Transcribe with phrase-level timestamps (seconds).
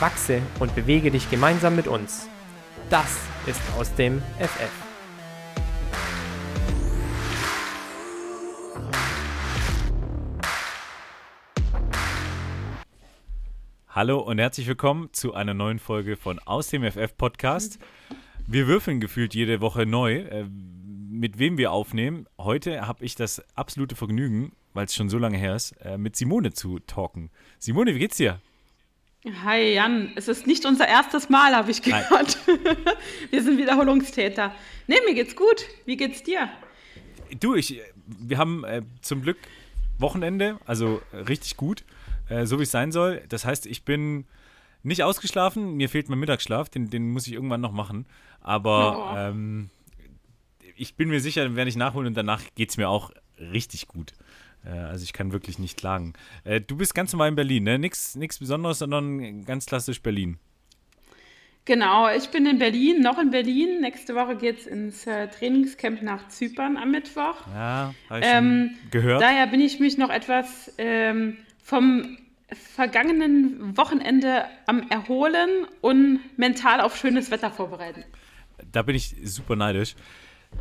[0.00, 2.28] Wachse und bewege dich gemeinsam mit uns.
[2.88, 4.70] Das ist aus dem FF.
[13.88, 17.78] Hallo und herzlich willkommen zu einer neuen Folge von Aus dem FF Podcast.
[18.46, 22.26] Wir würfeln gefühlt jede Woche neu, äh, mit wem wir aufnehmen.
[22.38, 26.16] Heute habe ich das absolute Vergnügen, weil es schon so lange her ist, äh, mit
[26.16, 27.30] Simone zu talken.
[27.58, 28.40] Simone, wie geht's dir?
[29.44, 32.38] Hi Jan, es ist nicht unser erstes Mal, habe ich gehört.
[33.30, 34.54] wir sind Wiederholungstäter.
[34.86, 35.66] Nee, mir geht's gut.
[35.84, 36.48] Wie geht's dir?
[37.38, 39.36] Du, ich, wir haben äh, zum Glück
[39.98, 41.84] Wochenende, also äh, richtig gut,
[42.30, 43.22] äh, so wie es sein soll.
[43.28, 44.24] Das heißt, ich bin
[44.82, 48.06] nicht ausgeschlafen, mir fehlt mein Mittagsschlaf, den, den muss ich irgendwann noch machen.
[48.40, 49.16] Aber oh.
[49.18, 49.68] ähm,
[50.76, 54.14] ich bin mir sicher, werde ich nachholen und danach geht es mir auch richtig gut.
[54.64, 56.12] Äh, also ich kann wirklich nicht klagen.
[56.44, 57.78] Äh, du bist ganz normal in Berlin, ne?
[57.78, 60.38] Nichts Besonderes, sondern ganz klassisch Berlin.
[61.66, 63.80] Genau, ich bin in Berlin, noch in Berlin.
[63.80, 67.46] Nächste Woche geht es ins äh, Trainingscamp nach Zypern am Mittwoch.
[67.54, 69.22] Ja, habe ich ähm, gehört.
[69.22, 72.16] Daher bin ich mich noch etwas ähm, vom
[72.48, 75.48] vergangenen Wochenende am Erholen
[75.80, 78.04] und mental auf schönes Wetter vorbereiten.
[78.72, 79.94] Da bin ich super neidisch.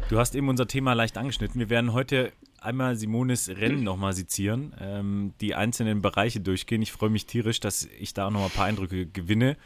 [0.10, 1.60] Du hast eben unser Thema leicht angeschnitten.
[1.60, 6.82] Wir werden heute einmal Simones Rennen nochmal sezieren, ähm, die einzelnen Bereiche durchgehen.
[6.82, 9.58] Ich freue mich tierisch, dass ich da auch nochmal ein paar Eindrücke gewinne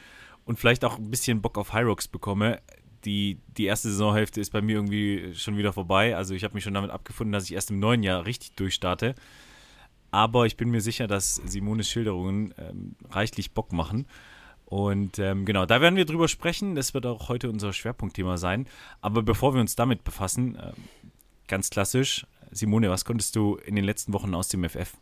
[0.46, 2.62] und vielleicht auch ein bisschen Bock auf Rocks bekomme.
[3.06, 6.16] Die, die erste Saisonhälfte ist bei mir irgendwie schon wieder vorbei.
[6.16, 9.16] Also ich habe mich schon damit abgefunden, dass ich erst im neuen Jahr richtig durchstarte.
[10.12, 14.06] Aber ich bin mir sicher, dass Simones Schilderungen ähm, reichlich Bock machen.
[14.74, 16.74] Und ähm, genau, da werden wir drüber sprechen.
[16.74, 18.66] Das wird auch heute unser Schwerpunktthema sein.
[19.02, 20.72] Aber bevor wir uns damit befassen, äh,
[21.48, 24.94] ganz klassisch, Simone, was konntest du in den letzten Wochen aus dem FF?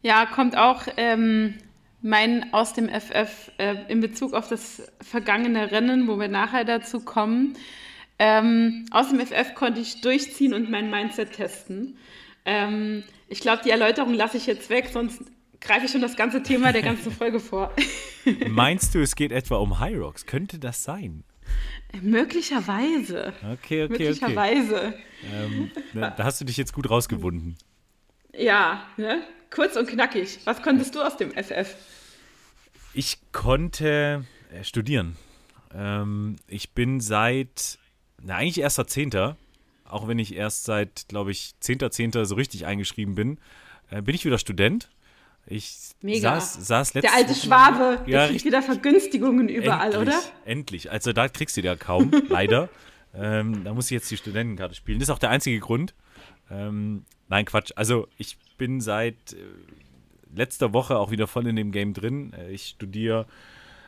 [0.00, 1.54] Ja, kommt auch ähm,
[2.00, 7.00] mein aus dem FF äh, in Bezug auf das vergangene Rennen, wo wir nachher dazu
[7.00, 7.56] kommen.
[8.20, 11.98] Ähm, aus dem FF konnte ich durchziehen und mein Mindset testen.
[12.44, 15.20] Ähm, ich glaube, die Erläuterung lasse ich jetzt weg, sonst
[15.60, 17.72] greife ich schon das ganze Thema der ganzen Folge vor.
[18.48, 20.26] Meinst du, es geht etwa um High Rocks?
[20.26, 21.24] Könnte das sein?
[22.02, 23.32] Möglicherweise.
[23.42, 24.76] Okay, okay, Möglicherweise.
[24.76, 24.94] Okay.
[25.32, 27.56] Ähm, da hast du dich jetzt gut rausgewunden.
[28.34, 29.22] Ja, ne?
[29.50, 30.40] kurz und knackig.
[30.44, 31.74] Was konntest du aus dem FF?
[32.94, 35.16] Ich konnte äh, studieren.
[35.74, 37.78] Ähm, ich bin seit,
[38.22, 39.34] na eigentlich erst seit 10.
[39.84, 42.12] Auch wenn ich erst seit, glaube ich, 10.10.
[42.12, 42.24] .10.
[42.24, 43.38] so richtig eingeschrieben bin,
[43.90, 44.90] äh, bin ich wieder Student
[45.48, 46.40] ich Mega.
[46.40, 50.22] Saß, saß Der alte Schwabe, der ja, kriegt wieder Vergünstigungen überall, endlich, oder?
[50.44, 50.90] Endlich.
[50.92, 52.68] Also da kriegst du ja kaum, leider.
[53.14, 55.00] Ähm, da muss ich jetzt die Studentenkarte spielen.
[55.00, 55.94] Das ist auch der einzige Grund.
[56.50, 57.72] Ähm, nein, Quatsch.
[57.74, 59.36] Also ich bin seit äh,
[60.34, 62.32] letzter Woche auch wieder voll in dem Game drin.
[62.32, 63.26] Äh, ich studiere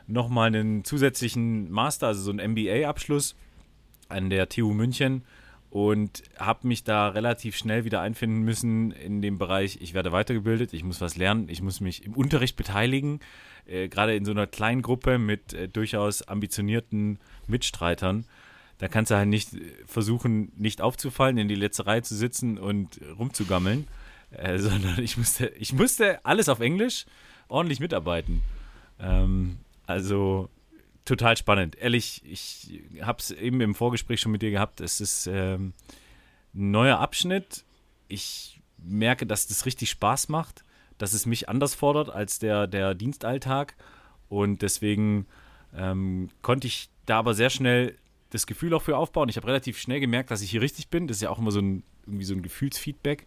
[0.09, 3.37] nochmal einen zusätzlichen Master, also so einen MBA-Abschluss
[4.09, 5.22] an der TU München
[5.70, 10.72] und habe mich da relativ schnell wieder einfinden müssen in dem Bereich, ich werde weitergebildet,
[10.75, 13.20] ich muss was lernen, ich muss mich im Unterricht beteiligen,
[13.66, 18.26] äh, gerade in so einer kleinen Gruppe mit äh, durchaus ambitionierten Mitstreitern.
[18.78, 22.58] Da kannst du halt nicht äh, versuchen, nicht aufzufallen, in die letzte Reihe zu sitzen
[22.58, 23.87] und rumzugammeln,
[24.32, 27.06] äh, sondern ich musste, ich musste alles auf Englisch
[27.48, 28.42] ordentlich mitarbeiten.
[28.98, 30.48] Ähm, also
[31.05, 31.77] total spannend.
[31.77, 34.81] Ehrlich, ich habe es eben im Vorgespräch schon mit dir gehabt.
[34.81, 35.73] Es ist ähm,
[36.55, 37.64] ein neuer Abschnitt.
[38.08, 40.64] Ich merke, dass das richtig Spaß macht,
[40.99, 43.75] dass es mich anders fordert als der, der Dienstalltag.
[44.29, 45.26] Und deswegen
[45.76, 47.97] ähm, konnte ich da aber sehr schnell
[48.31, 49.29] das Gefühl auch für aufbauen.
[49.29, 51.08] Ich habe relativ schnell gemerkt, dass ich hier richtig bin.
[51.08, 53.26] Das ist ja auch immer so ein, irgendwie so ein Gefühlsfeedback.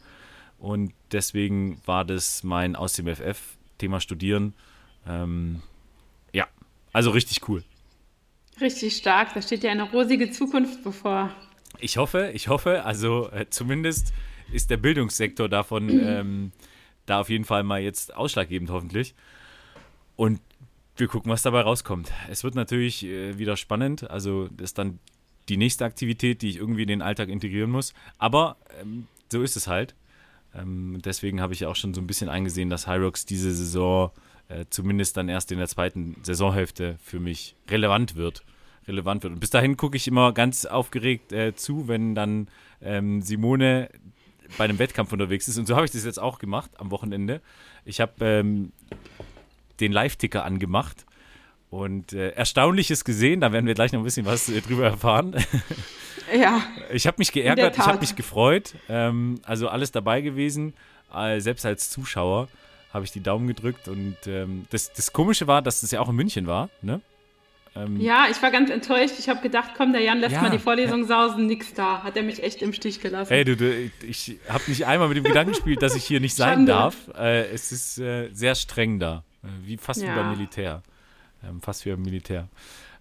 [0.57, 4.53] Und deswegen war das mein aus dem FF Thema Studieren.
[5.05, 5.61] Ähm,
[6.93, 7.63] also richtig cool.
[8.61, 9.33] Richtig stark.
[9.33, 11.31] Da steht ja eine rosige Zukunft bevor.
[11.79, 12.85] Ich hoffe, ich hoffe.
[12.85, 14.13] Also äh, zumindest
[14.51, 16.51] ist der Bildungssektor davon ähm,
[17.05, 19.15] da auf jeden Fall mal jetzt ausschlaggebend hoffentlich.
[20.15, 20.39] Und
[20.95, 22.11] wir gucken, was dabei rauskommt.
[22.29, 24.09] Es wird natürlich äh, wieder spannend.
[24.09, 24.99] Also das ist dann
[25.49, 27.93] die nächste Aktivität, die ich irgendwie in den Alltag integrieren muss.
[28.19, 29.95] Aber ähm, so ist es halt.
[30.55, 34.11] Ähm, deswegen habe ich auch schon so ein bisschen eingesehen, dass Hyrox diese Saison
[34.49, 38.43] äh, zumindest dann erst in der zweiten Saisonhälfte für mich relevant wird.
[38.87, 39.33] Relevant wird.
[39.33, 42.47] Und bis dahin gucke ich immer ganz aufgeregt äh, zu, wenn dann
[42.81, 43.89] ähm, Simone
[44.57, 45.57] bei einem Wettkampf unterwegs ist.
[45.57, 47.41] Und so habe ich das jetzt auch gemacht am Wochenende.
[47.85, 48.71] Ich habe ähm,
[49.79, 51.05] den Live-Ticker angemacht
[51.69, 53.41] und äh, Erstaunliches gesehen.
[53.41, 55.35] Da werden wir gleich noch ein bisschen was äh, drüber erfahren.
[56.33, 56.63] Ja.
[56.91, 58.75] Ich habe mich geärgert, ich habe mich gefreut.
[58.89, 60.73] Ähm, also alles dabei gewesen.
[61.13, 62.47] Äh, selbst als Zuschauer
[62.93, 63.87] habe ich die Daumen gedrückt.
[63.87, 66.69] Und ähm, das, das Komische war, dass das ja auch in München war.
[66.81, 67.01] Ne?
[67.75, 69.15] Ähm, ja, ich war ganz enttäuscht.
[69.17, 72.03] Ich habe gedacht, komm, der Jan lässt ja, mal die Vorlesung sausen, nix da.
[72.03, 73.29] Hat er mich echt im Stich gelassen.
[73.33, 76.35] Hey, du, du ich habe nicht einmal mit dem Gedanken gespielt, dass ich hier nicht
[76.35, 76.71] sein Schande.
[76.71, 77.09] darf.
[77.17, 79.23] Äh, es ist äh, sehr streng da.
[79.43, 80.11] Äh, wie fast ja.
[80.11, 80.83] wie beim Militär.
[81.43, 82.47] Ähm, fast wie beim Militär.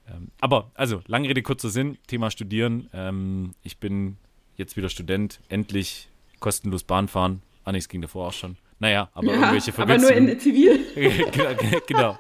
[0.09, 1.99] Ähm, aber, also, lange Rede, kurzer Sinn.
[2.07, 2.89] Thema Studieren.
[2.95, 4.17] Ähm, ich bin
[4.57, 5.41] jetzt wieder Student.
[5.51, 6.09] Endlich
[6.41, 7.43] kostenlos Bahn fahren.
[7.65, 8.57] Ah, nichts ging davor auch schon.
[8.83, 10.17] Naja, aber ja, irgendwelche Vergünstigungen.
[10.17, 11.31] Aber nur in Zivil.
[11.31, 11.87] genau.
[11.87, 12.17] genau.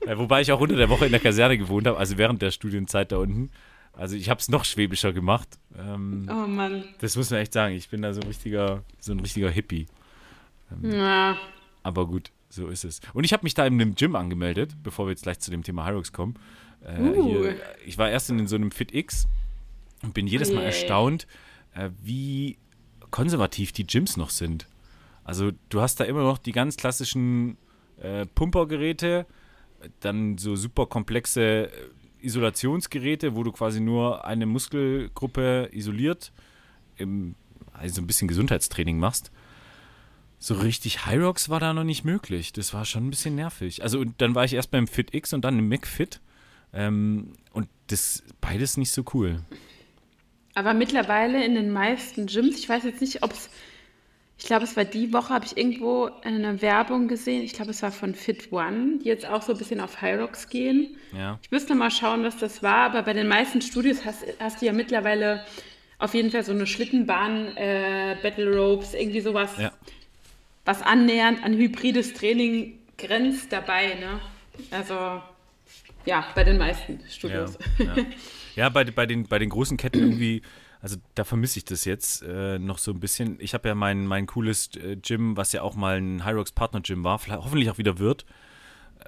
[0.00, 2.50] Äh, wobei ich auch unter der Woche in der Kaserne gewohnt habe, also während der
[2.50, 3.52] Studienzeit da unten.
[3.92, 5.48] Also ich habe es noch schwäbischer gemacht.
[5.78, 6.82] Ähm, oh Mann.
[6.98, 7.76] Das muss man echt sagen.
[7.76, 9.86] Ich bin da so ein richtiger, so ein richtiger Hippie.
[10.72, 11.36] Ähm, ja.
[11.84, 13.00] Aber gut, so ist es.
[13.14, 15.62] Und ich habe mich da in einem Gym angemeldet, bevor wir jetzt gleich zu dem
[15.62, 16.34] Thema Hyrux kommen.
[16.84, 17.42] Äh, uh.
[17.44, 17.56] hier,
[17.86, 19.28] ich war erst in so einem FitX
[20.02, 21.28] und bin jedes Mal erstaunt,
[21.76, 22.58] äh, wie
[23.12, 24.66] konservativ die Gyms noch sind.
[25.26, 27.58] Also du hast da immer noch die ganz klassischen
[28.00, 29.26] äh, Pumpergeräte,
[29.98, 31.70] dann so super komplexe äh,
[32.20, 36.32] Isolationsgeräte, wo du quasi nur eine Muskelgruppe isoliert,
[36.96, 37.34] im,
[37.72, 39.32] also ein bisschen Gesundheitstraining machst.
[40.38, 42.52] So richtig Rocks war da noch nicht möglich.
[42.52, 43.82] Das war schon ein bisschen nervig.
[43.82, 46.20] Also dann war ich erst beim Fit X und dann im McFit.
[46.72, 49.40] Ähm, und das beides nicht so cool.
[50.54, 53.50] Aber mittlerweile in den meisten Gyms, ich weiß jetzt nicht, ob es
[54.38, 57.42] ich glaube, es war die Woche, habe ich irgendwo eine Werbung gesehen.
[57.42, 60.20] Ich glaube, es war von Fit One, die jetzt auch so ein bisschen auf High
[60.20, 60.96] Rocks gehen.
[61.16, 61.38] Ja.
[61.42, 64.66] Ich müsste mal schauen, was das war, aber bei den meisten Studios hast, hast du
[64.66, 65.44] ja mittlerweile
[65.98, 69.72] auf jeden Fall so eine Schlittenbahn, äh, Battle Ropes, irgendwie sowas, ja.
[70.66, 73.94] was annähernd an hybrides Training grenzt dabei.
[73.94, 74.20] Ne?
[74.70, 75.22] Also
[76.04, 77.58] ja, bei den meisten Studios.
[77.78, 78.06] Ja, ja.
[78.54, 80.42] ja bei, bei, den, bei den großen Ketten irgendwie
[80.86, 83.38] also da vermisse ich das jetzt äh, noch so ein bisschen.
[83.40, 86.80] Ich habe ja mein, mein cooles äh, Gym, was ja auch mal ein Hyrox Partner
[86.80, 88.24] Gym war, hoffentlich auch wieder wird.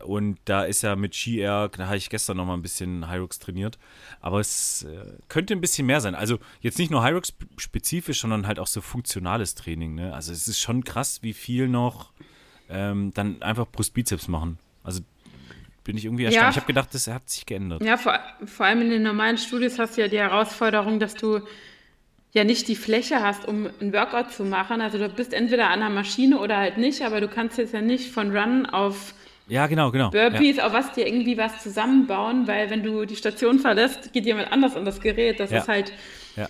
[0.05, 3.09] Und da ist ja mit Ski Air, da habe ich gestern noch mal ein bisschen
[3.09, 3.79] Hyrox trainiert.
[4.21, 6.17] Aber es äh, könnte ein bisschen mehr sein.
[6.17, 9.95] Also jetzt nicht nur Hyrox spezifisch, sondern halt auch so funktionales Training.
[9.95, 10.13] Ne?
[10.13, 12.11] Also es ist schon krass, wie viel noch
[12.69, 14.59] ähm, dann einfach Brustbizeps machen.
[14.83, 15.03] Also
[15.89, 16.45] bin ich irgendwie erstaunt.
[16.45, 17.83] Ja, ich habe gedacht, das hat sich geändert.
[17.83, 21.41] Ja, vor, vor allem in den normalen Studios hast du ja die Herausforderung, dass du
[22.33, 24.83] ja nicht die Fläche hast, um ein Workout zu machen.
[24.83, 27.81] Also du bist entweder an der Maschine oder halt nicht, aber du kannst jetzt ja
[27.81, 29.15] nicht von Run auf
[29.47, 30.11] ja, genau, genau.
[30.11, 30.67] Burpees, ja.
[30.67, 34.77] auf was dir irgendwie was zusammenbauen, weil wenn du die Station verlässt, geht jemand anders
[34.77, 35.41] an das Gerät.
[35.41, 35.61] Das ja.
[35.61, 35.95] ist halt
[36.37, 36.49] ja.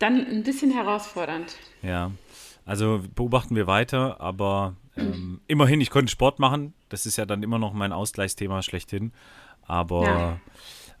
[0.00, 1.56] dann ein bisschen herausfordernd.
[1.80, 2.10] Ja,
[2.66, 6.74] also beobachten wir weiter, aber ähm, immerhin, ich konnte Sport machen.
[6.88, 9.12] Das ist ja dann immer noch mein Ausgleichsthema schlechthin.
[9.62, 10.40] Aber ja.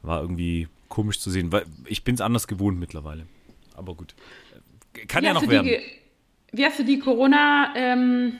[0.02, 3.26] war irgendwie komisch zu sehen, weil ich bin es anders gewohnt mittlerweile.
[3.74, 4.14] Aber gut.
[5.06, 5.70] Kann wie ja noch werden.
[6.52, 8.34] wie hast du die Corona, ähm,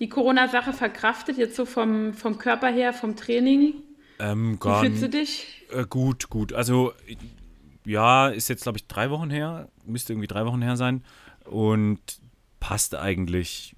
[0.00, 3.74] die Corona-Sache verkraftet, jetzt so vom, vom Körper her, vom Training?
[4.18, 5.66] Ähm, wie fühlst du dich?
[5.72, 6.52] Äh, gut, gut.
[6.52, 6.92] Also,
[7.84, 9.68] ja, ist jetzt, glaube ich, drei Wochen her.
[9.84, 11.04] Müsste irgendwie drei Wochen her sein.
[11.44, 12.00] Und
[12.60, 13.74] passt eigentlich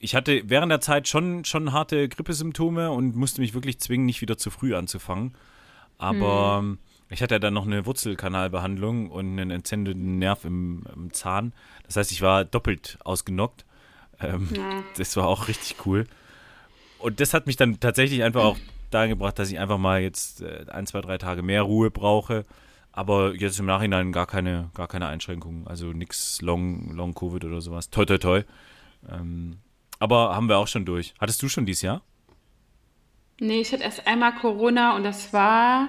[0.00, 4.22] ich hatte während der Zeit schon, schon harte Grippesymptome und musste mich wirklich zwingen, nicht
[4.22, 5.34] wieder zu früh anzufangen.
[5.98, 6.78] Aber hm.
[7.10, 11.52] ich hatte dann noch eine Wurzelkanalbehandlung und einen entzündeten Nerv im, im Zahn.
[11.84, 13.66] Das heißt, ich war doppelt ausgenockt.
[14.20, 14.82] Ähm, ja.
[14.96, 16.06] Das war auch richtig cool.
[16.98, 18.58] Und das hat mich dann tatsächlich einfach auch
[18.90, 22.46] dahin gebracht, dass ich einfach mal jetzt äh, ein, zwei, drei Tage mehr Ruhe brauche.
[22.92, 25.66] Aber jetzt im Nachhinein gar keine, gar keine Einschränkungen.
[25.66, 27.90] Also nichts Long, Long Covid oder sowas.
[27.90, 28.42] Toi, toi, toi.
[29.08, 29.58] Ähm,
[30.00, 31.14] aber haben wir auch schon durch.
[31.20, 32.02] Hattest du schon dieses Jahr?
[33.38, 35.88] Nee, ich hatte erst einmal Corona und das war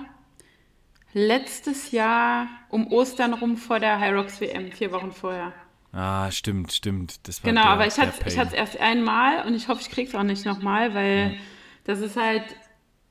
[1.14, 5.54] letztes Jahr um Ostern rum vor der Hyrox WM, vier Wochen vorher.
[5.92, 7.28] Ah, stimmt, stimmt.
[7.28, 10.08] Das war genau, der, aber ich hatte es erst einmal und ich hoffe, ich kriege
[10.08, 11.40] es auch nicht nochmal, weil ja.
[11.84, 12.44] das ist halt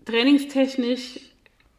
[0.07, 1.21] trainingstechnisch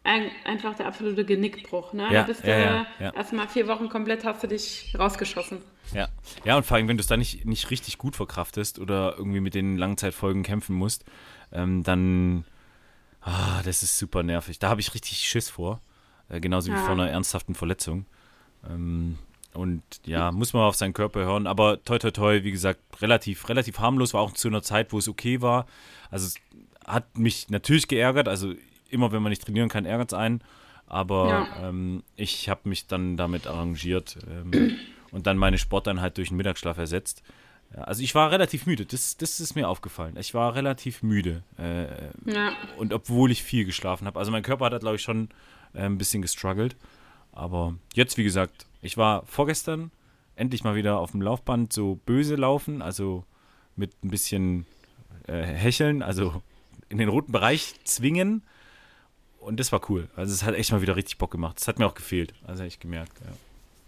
[0.03, 1.93] ein, einfach der absolute Genickbruch.
[1.93, 2.03] Ne?
[2.11, 3.13] Ja, da bist ja, du ja, ja.
[3.13, 5.59] erstmal vier Wochen komplett hast du dich rausgeschossen.
[5.93, 6.07] Ja,
[6.43, 9.41] ja und vor allem, wenn du es dann nicht, nicht richtig gut verkraftest oder irgendwie
[9.41, 11.05] mit den Langzeitfolgen kämpfen musst,
[11.51, 12.45] ähm, dann,
[13.21, 14.57] ah, das ist super nervig.
[14.59, 15.81] Da habe ich richtig Schiss vor,
[16.29, 18.05] äh, genauso wie vor einer ernsthaften Verletzung.
[18.67, 19.17] Ähm,
[19.53, 21.45] und ja, muss man auf seinen Körper hören.
[21.45, 24.97] Aber toi, toi, toi, wie gesagt, relativ, relativ harmlos, war auch zu einer Zeit, wo
[24.97, 25.65] es okay war.
[26.09, 26.35] Also es
[26.85, 28.29] hat mich natürlich geärgert.
[28.29, 28.53] Also
[28.91, 30.41] immer, wenn man nicht trainieren kann, ärgert es einen.
[30.87, 31.69] Aber ja.
[31.69, 34.77] ähm, ich habe mich dann damit arrangiert ähm,
[35.11, 37.23] und dann meine Sporteinheit durch einen Mittagsschlaf ersetzt.
[37.73, 40.17] Ja, also ich war relativ müde, das, das ist mir aufgefallen.
[40.19, 41.43] Ich war relativ müde.
[41.57, 41.85] Äh,
[42.29, 42.51] ja.
[42.77, 44.19] Und obwohl ich viel geschlafen habe.
[44.19, 45.29] Also mein Körper hat, glaube ich, schon
[45.73, 46.75] äh, ein bisschen gestruggelt.
[47.31, 49.91] Aber jetzt, wie gesagt, ich war vorgestern
[50.35, 53.23] endlich mal wieder auf dem Laufband so böse laufen, also
[53.75, 54.65] mit ein bisschen
[55.27, 56.41] äh, Hecheln, also
[56.89, 58.43] in den roten Bereich zwingen.
[59.41, 60.07] Und das war cool.
[60.15, 61.57] Also es hat echt mal wieder richtig Bock gemacht.
[61.59, 62.33] Das hat mir auch gefehlt.
[62.45, 63.11] Also echt gemerkt.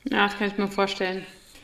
[0.03, 1.23] Ja, ja das kann ich mir vorstellen.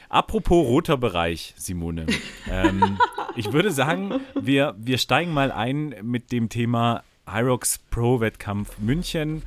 [0.09, 2.05] Apropos roter Bereich, Simone.
[2.49, 2.99] ähm,
[3.35, 9.41] ich würde sagen, wir, wir steigen mal ein mit dem Thema Hyrox Pro Wettkampf München.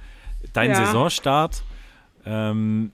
[0.52, 0.86] Dein ja.
[0.86, 1.62] Saisonstart.
[2.26, 2.92] Ähm,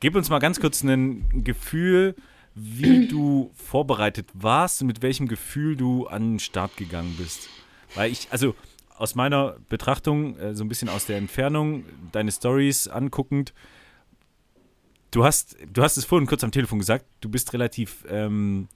[0.00, 2.16] gib uns mal ganz kurz ein Gefühl,
[2.56, 7.48] wie du vorbereitet warst und mit welchem Gefühl du an den Start gegangen bist.
[7.94, 8.56] Weil ich, also
[8.96, 13.52] aus meiner Betrachtung, äh, so ein bisschen aus der Entfernung, deine Stories anguckend,
[15.14, 18.68] du hast, du hast es vorhin kurz am Telefon gesagt, du bist relativ ähm,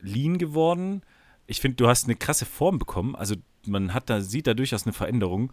[0.00, 1.02] lean geworden.
[1.46, 3.16] Ich finde, du hast eine krasse Form bekommen.
[3.16, 3.36] Also
[3.66, 5.52] man hat da, sieht da durchaus eine Veränderung.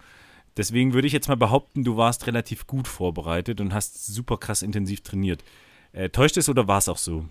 [0.56, 4.62] Deswegen würde ich jetzt mal behaupten, du warst relativ gut vorbereitet und hast super krass
[4.62, 5.44] intensiv trainiert.
[5.92, 7.26] Äh, täuscht es oder war es auch so?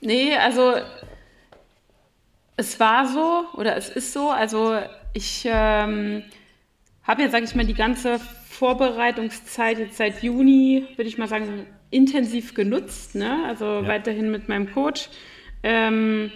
[0.00, 0.74] Nee, also
[2.56, 4.30] es war so oder es ist so.
[4.30, 4.78] Also
[5.12, 6.22] ich ähm,
[7.02, 8.18] habe jetzt, sage ich mal, die ganze
[8.48, 13.14] Vorbereitungszeit jetzt seit Juni, würde ich mal sagen, intensiv genutzt.
[13.14, 13.44] Ne?
[13.46, 13.88] Also ja.
[13.88, 15.08] weiterhin mit meinem Coach.
[15.62, 16.30] Ähm,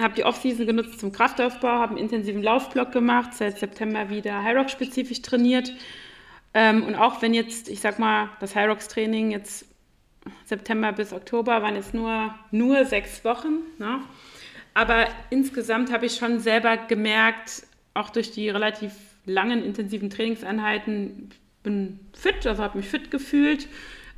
[0.00, 5.22] habe die Offseason genutzt zum Kraftaufbau, habe einen intensiven Laufblock gemacht, seit September wieder Hyrox-spezifisch
[5.22, 5.72] trainiert.
[6.54, 9.66] Ähm, und auch wenn jetzt, ich sag mal, das Hyrox-Training jetzt
[10.44, 13.60] September bis Oktober waren jetzt nur, nur sechs Wochen.
[13.78, 14.00] Ne?
[14.78, 18.92] Aber insgesamt habe ich schon selber gemerkt, auch durch die relativ
[19.26, 21.30] langen, intensiven Trainingseinheiten,
[21.64, 23.66] bin fit, also habe mich fit gefühlt.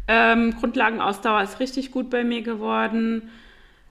[0.07, 3.31] Ähm, Grundlagenausdauer ist richtig gut bei mir geworden.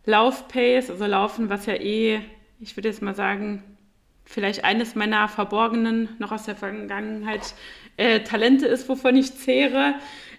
[0.05, 2.21] Laufpace, also Laufen, was ja eh,
[2.59, 3.63] ich würde jetzt mal sagen,
[4.25, 7.55] vielleicht eines meiner verborgenen, noch aus der Vergangenheit,
[7.97, 9.95] äh, Talente ist, wovon ich zehre.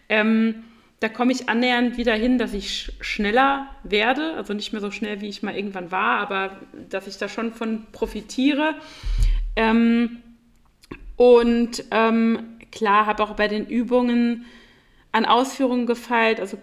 [0.09, 0.63] Ähm,
[1.01, 5.23] da komme ich annähernd wieder hin, dass ich schneller werde, also nicht mehr so schnell,
[5.23, 6.59] wie ich mal irgendwann war, aber
[6.91, 8.75] dass ich da schon von profitiere.
[9.57, 10.19] Ähm,
[11.17, 14.45] und ähm, klar, habe auch bei den Übungen
[15.11, 16.59] an Ausführungen gefeilt, also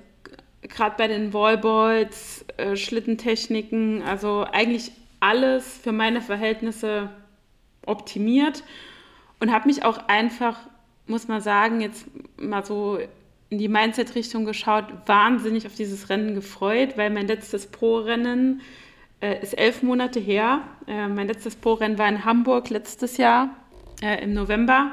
[0.61, 7.09] gerade bei den Wallballs, äh, Schlittentechniken, also eigentlich alles für meine Verhältnisse
[7.87, 8.63] optimiert
[9.39, 10.59] und habe mich auch einfach,
[11.07, 12.05] muss man sagen, jetzt
[12.37, 12.99] mal so
[13.49, 18.61] in die Mindset-Richtung geschaut, wahnsinnig auf dieses Rennen gefreut, weil mein letztes Pro-Rennen
[19.21, 20.61] äh, ist elf Monate her.
[20.85, 23.49] Äh, mein letztes Pro-Rennen war in Hamburg letztes Jahr
[24.01, 24.91] äh, im November.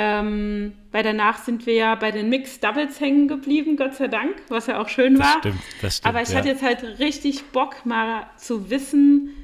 [0.00, 4.36] Ähm, weil danach sind wir ja bei den Mixed Doubles hängen geblieben, Gott sei Dank,
[4.48, 5.34] was ja auch schön war.
[5.34, 6.14] Das stimmt, das stimmt.
[6.14, 6.36] Aber ich ja.
[6.36, 9.34] hatte jetzt halt richtig Bock, mal zu wissen,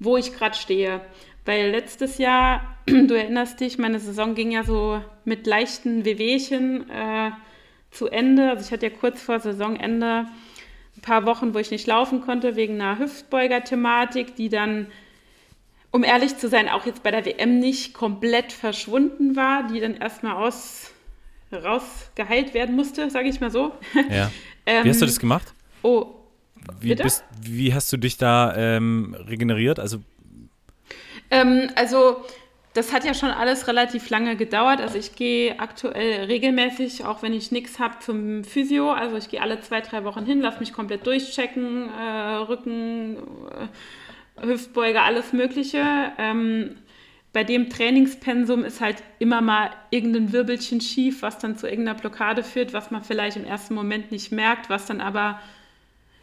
[0.00, 1.00] wo ich gerade stehe.
[1.44, 7.30] Weil letztes Jahr, du erinnerst dich, meine Saison ging ja so mit leichten Wehwehchen äh,
[7.92, 8.50] zu Ende.
[8.50, 10.26] Also ich hatte ja kurz vor Saisonende
[10.96, 14.88] ein paar Wochen, wo ich nicht laufen konnte, wegen einer Hüftbeuger-Thematik, die dann
[15.92, 19.94] um ehrlich zu sein, auch jetzt bei der WM nicht komplett verschwunden war, die dann
[19.94, 20.90] erstmal aus,
[21.52, 23.72] rausgeheilt werden musste, sage ich mal so.
[24.10, 24.30] Ja.
[24.64, 25.52] ähm, wie hast du das gemacht?
[25.82, 26.06] Oh.
[26.80, 29.78] Wie, bist, wie hast du dich da ähm, regeneriert?
[29.78, 29.98] Also,
[31.30, 32.24] ähm, also
[32.74, 34.80] das hat ja schon alles relativ lange gedauert.
[34.80, 38.92] Also ich gehe aktuell regelmäßig, auch wenn ich nichts habe zum Physio.
[38.92, 43.16] Also ich gehe alle zwei, drei Wochen hin, lasse mich komplett durchchecken, äh, Rücken,
[44.40, 45.84] äh, Hüftbeuge, alles Mögliche.
[46.18, 46.76] Ähm,
[47.34, 52.42] bei dem Trainingspensum ist halt immer mal irgendein Wirbelchen schief, was dann zu irgendeiner Blockade
[52.42, 55.40] führt, was man vielleicht im ersten Moment nicht merkt, was dann aber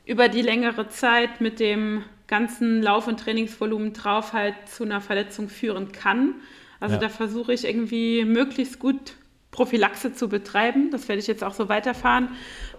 [0.06, 5.50] über die längere Zeit mit dem ganzen Lauf- und Trainingsvolumen drauf halt zu einer Verletzung
[5.50, 6.36] führen kann.
[6.80, 7.02] Also ja.
[7.02, 9.16] da versuche ich irgendwie möglichst gut
[9.52, 10.92] Prophylaxe zu betreiben.
[10.92, 12.30] Das werde ich jetzt auch so weiterfahren.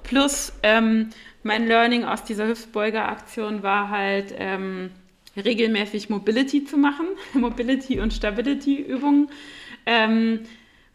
[0.02, 1.11] Plus ähm,
[1.42, 4.90] mein Learning aus dieser Hüftbeuger-Aktion war halt, ähm,
[5.37, 9.28] regelmäßig Mobility zu machen, Mobility- und Stability-Übungen,
[9.87, 10.40] ähm,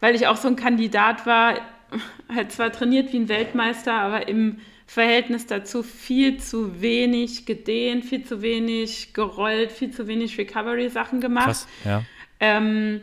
[0.00, 1.60] weil ich auch so ein Kandidat war,
[2.34, 8.24] halt zwar trainiert wie ein Weltmeister, aber im Verhältnis dazu viel zu wenig gedehnt, viel
[8.24, 11.46] zu wenig gerollt, viel zu wenig Recovery-Sachen gemacht.
[11.46, 12.02] Krass, ja.
[12.38, 13.02] Ähm,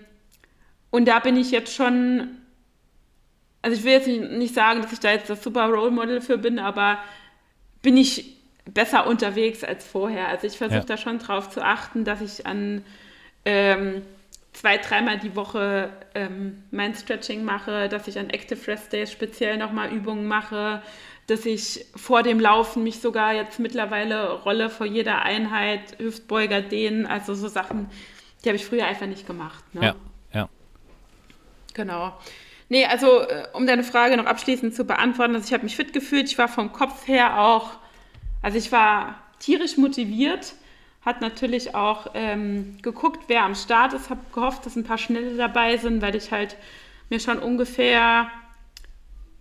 [0.91, 2.37] und da bin ich jetzt schon
[3.63, 6.21] also ich will jetzt nicht, nicht sagen, dass ich da jetzt das super Role Model
[6.21, 6.99] für bin, aber
[7.81, 8.35] bin ich
[8.65, 10.27] besser unterwegs als vorher.
[10.27, 10.85] Also ich versuche Ja.
[10.85, 12.83] da schon drauf zu achten, dass ich an
[13.45, 14.01] ähm,
[14.51, 19.57] zwei, dreimal die Woche ähm, mein Stretching mache, dass ich an Active Rest Days speziell
[19.57, 20.81] nochmal Übungen mache,
[21.27, 27.05] dass ich vor dem Laufen mich sogar jetzt mittlerweile rolle vor jeder Einheit, Hüftbeuger, Dehnen,
[27.05, 27.89] also so Sachen,
[28.43, 29.63] die habe ich früher einfach nicht gemacht.
[29.73, 29.81] Ne?
[29.85, 29.95] Ja,
[30.33, 30.49] ja.
[31.73, 32.13] Genau.
[32.69, 35.93] Nee, also äh, um deine Frage noch abschließend zu beantworten, also ich habe mich fit
[35.93, 37.71] gefühlt, ich war vom Kopf her auch,
[38.41, 40.53] also ich war tierisch motiviert,
[41.05, 45.35] hat natürlich auch ähm, geguckt, wer am Start ist, habe gehofft, dass ein paar Schnelle
[45.35, 46.55] dabei sind, weil ich halt
[47.09, 48.31] mir schon ungefähr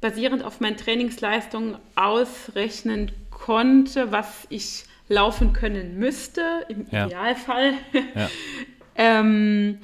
[0.03, 7.07] basierend auf meinen Trainingsleistungen ausrechnen konnte, was ich laufen können müsste, im Ja.
[7.07, 7.75] Idealfall.
[8.15, 8.29] Ja.
[8.97, 9.79] ähm,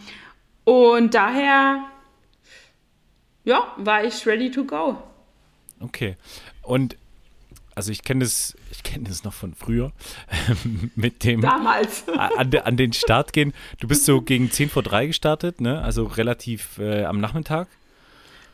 [0.65, 1.85] und daher,
[3.45, 5.03] ja, war ich ready to go.
[5.81, 6.17] Okay.
[6.63, 6.97] Und
[7.75, 9.93] also ich kenne das, ich kenne das noch von früher
[10.97, 12.09] mit dem Damals.
[12.09, 13.55] an, an den Start gehen.
[13.79, 15.81] Du bist so gegen 10 vor 3 gestartet, ne?
[15.81, 17.69] Also relativ äh, am Nachmittag.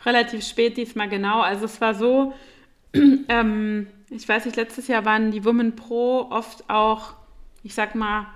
[0.04, 1.40] Relativ spät diesmal genau.
[1.40, 2.34] Also es war so,
[3.28, 7.14] ähm, ich weiß nicht, letztes Jahr waren die Women Pro oft auch,
[7.62, 8.26] ich sag mal,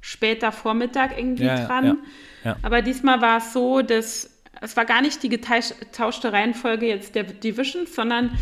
[0.00, 1.84] später Vormittag irgendwie Ja, dran.
[1.84, 1.96] ja,
[2.44, 2.56] ja.
[2.62, 4.28] Aber diesmal war es so, dass
[4.60, 8.36] es war gar nicht die getauschte Reihenfolge jetzt der Divisions, sondern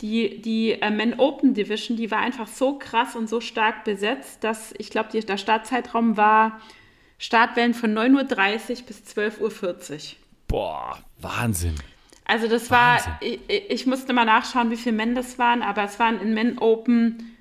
[0.00, 4.44] die, die äh, Men Open Division, die war einfach so krass und so stark besetzt,
[4.44, 6.60] dass ich glaube, der Startzeitraum war
[7.18, 10.16] Startwellen von 9.30 Uhr bis 12.40 Uhr.
[10.48, 11.74] Boah, Wahnsinn.
[12.28, 13.38] Also das war, Wahnsinn.
[13.48, 16.58] ich, ich musste mal nachschauen, wie viele Men das waren, aber es waren in Men
[16.58, 17.36] Open,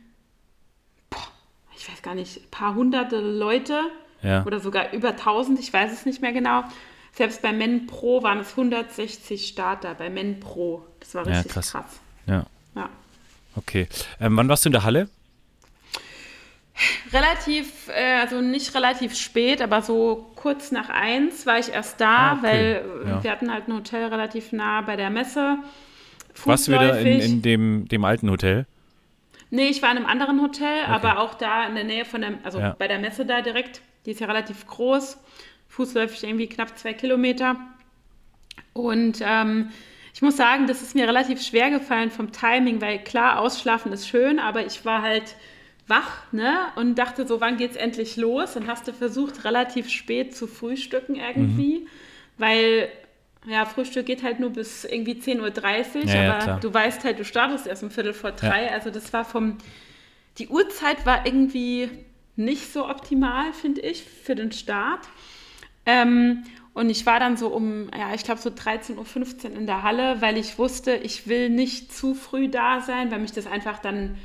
[1.10, 1.27] boah,
[1.75, 3.82] ich weiß gar nicht, ein paar hunderte Leute
[4.22, 4.46] Ja.
[4.46, 6.63] oder sogar über 1000, ich weiß es nicht mehr genau.
[7.13, 10.86] Selbst bei Men Pro waren es 160 Starter, bei Men Pro.
[11.00, 11.72] Das war Ja, richtig krass.
[11.72, 12.00] krass.
[12.27, 12.89] Ja, Ja.
[13.56, 13.88] okay.
[14.20, 15.10] Ähm, wann warst du in der Halle?
[17.14, 22.31] Relativ, äh, also nicht relativ spät, aber so kurz nach eins war ich erst da,
[22.31, 22.44] Ah, okay.
[22.44, 23.24] weil Ja.
[23.24, 25.57] wir hatten halt ein Hotel relativ nah bei der Messe.
[26.44, 28.66] Warst du wieder in, in dem, dem alten Hotel?
[29.51, 32.33] Nee, ich war in einem anderen Hotel, aber auch da in der Nähe von der,
[32.44, 32.75] also Ja.
[32.77, 33.81] bei der Messe da direkt.
[34.05, 35.18] Die ist ja relativ groß,
[35.70, 37.55] fußläufig irgendwie knapp zwei Kilometer.
[38.74, 39.70] Und ähm,
[40.14, 44.07] ich muss sagen, das ist mir relativ schwer gefallen vom Timing, weil klar, ausschlafen ist
[44.09, 45.35] schön, aber ich war halt
[45.88, 46.58] wach, ne?
[46.76, 48.56] Und dachte so, wann geht's endlich los?
[48.56, 51.88] Und hast du versucht, relativ spät zu frühstücken irgendwie, Mhm.
[52.38, 52.90] weil
[53.48, 56.60] ja, Frühstück geht halt nur bis irgendwie 10.30 Uhr, Ja, ja, aber klar.
[56.60, 58.72] du weißt halt, du startest erst um Viertel vor drei.
[58.72, 59.58] Also das war vom,
[60.40, 61.90] die Uhrzeit war irgendwie
[62.36, 65.08] nicht so optimal, finde ich, für den Start.
[65.86, 66.44] Ähm,
[66.74, 70.22] und ich war dann so um, ja, ich glaube so 13.15 Uhr in der Halle,
[70.22, 74.18] weil ich wusste, ich will nicht zu früh da sein, weil mich das einfach dann,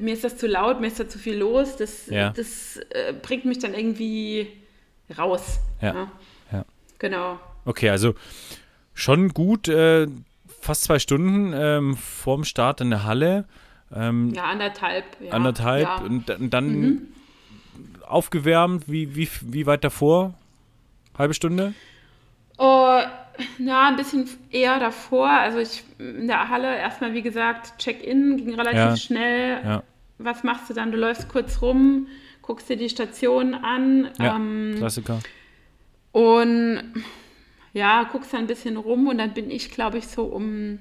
[0.00, 1.76] mir ist das zu laut, mir ist da zu viel los.
[1.76, 2.30] Das, Ja.
[2.30, 4.48] das äh, bringt mich dann irgendwie
[5.18, 5.60] raus.
[5.80, 5.92] Ja.
[5.92, 6.10] ne?
[6.52, 6.64] Ja.
[6.98, 7.38] Genau.
[7.64, 8.14] Okay, also
[8.94, 10.06] schon gut, äh,
[10.60, 13.44] fast zwei Stunden ähm, vorm Start in der Halle.
[13.94, 15.04] Ähm, Ja, anderthalb.
[15.20, 15.32] Ja.
[15.32, 15.96] anderthalb Ja.
[15.98, 17.08] und, und dann
[18.06, 18.84] aufgewärmt.
[18.88, 20.34] Wie, wie, wie weit davor?
[21.18, 21.74] Halbe Stunde?
[22.58, 23.00] Oh,
[23.58, 25.28] na, ein bisschen eher davor.
[25.28, 28.96] Also ich in der Halle erstmal, wie gesagt, Check-in ging relativ Ja.
[28.96, 29.60] schnell.
[29.64, 29.82] Ja,
[30.18, 30.92] Was machst du dann?
[30.92, 32.06] Du läufst kurz rum,
[32.42, 35.20] guckst dir die Station an ja ähm, Klassiker.
[36.12, 37.02] und
[37.72, 40.78] ja, guckst dann ein bisschen rum und dann bin ich, glaube ich, so um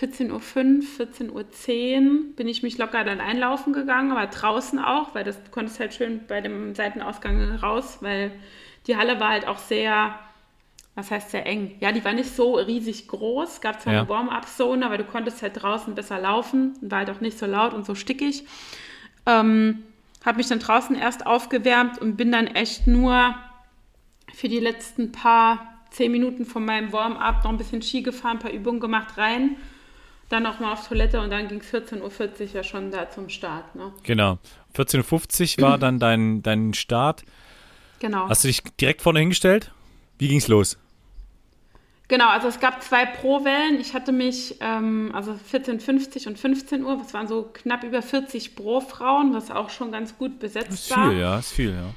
[0.00, 1.44] 14.05 Uhr, 14.10 Uhr
[2.34, 5.92] bin ich mich locker dann einlaufen gegangen, aber draußen auch, weil das du konntest halt
[5.94, 8.32] schön bei dem Seitenausgang raus, weil
[8.86, 10.18] die Halle war halt auch sehr,
[10.94, 11.74] was heißt sehr eng?
[11.80, 14.00] Ja, die war nicht so riesig groß, gab zwar Ja.
[14.00, 17.72] eine Warm-up-Zone, aber du konntest halt draußen besser laufen war halt auch nicht so laut
[17.72, 18.44] und so stickig.
[19.26, 19.82] Ähm,
[20.24, 23.34] habe mich dann draußen erst aufgewärmt und bin dann echt nur
[24.34, 28.38] für die letzten paar zehn Minuten von meinem Warm-up noch ein bisschen Ski gefahren, ein
[28.40, 29.56] paar Übungen gemacht rein.
[30.28, 33.28] Dann noch mal auf Toilette und dann ging es 14.40 Uhr ja schon da zum
[33.28, 33.74] Start.
[33.74, 33.92] Ne?
[34.02, 34.38] Genau.
[34.74, 37.24] 14.50 Uhr war dann dein, dein Start.
[37.98, 38.28] Genau.
[38.28, 39.72] Hast du dich direkt vorne hingestellt?
[40.18, 40.78] Wie ging's los?
[42.12, 43.80] Genau, also es gab zwei Pro-Wellen.
[43.80, 48.54] Ich hatte mich, ähm, also 14.50 und 15 Uhr, das waren so knapp über 40
[48.54, 51.08] Pro-Frauen, was auch schon ganz gut besetzt Das ist war.
[51.10, 51.94] viel, ja, ist viel, ja.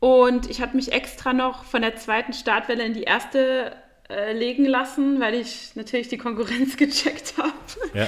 [0.00, 3.72] Und ich hatte mich extra noch von der zweiten Startwelle in die erste
[4.10, 7.52] äh, legen lassen, weil ich natürlich die Konkurrenz gecheckt habe.
[7.94, 8.06] Ja,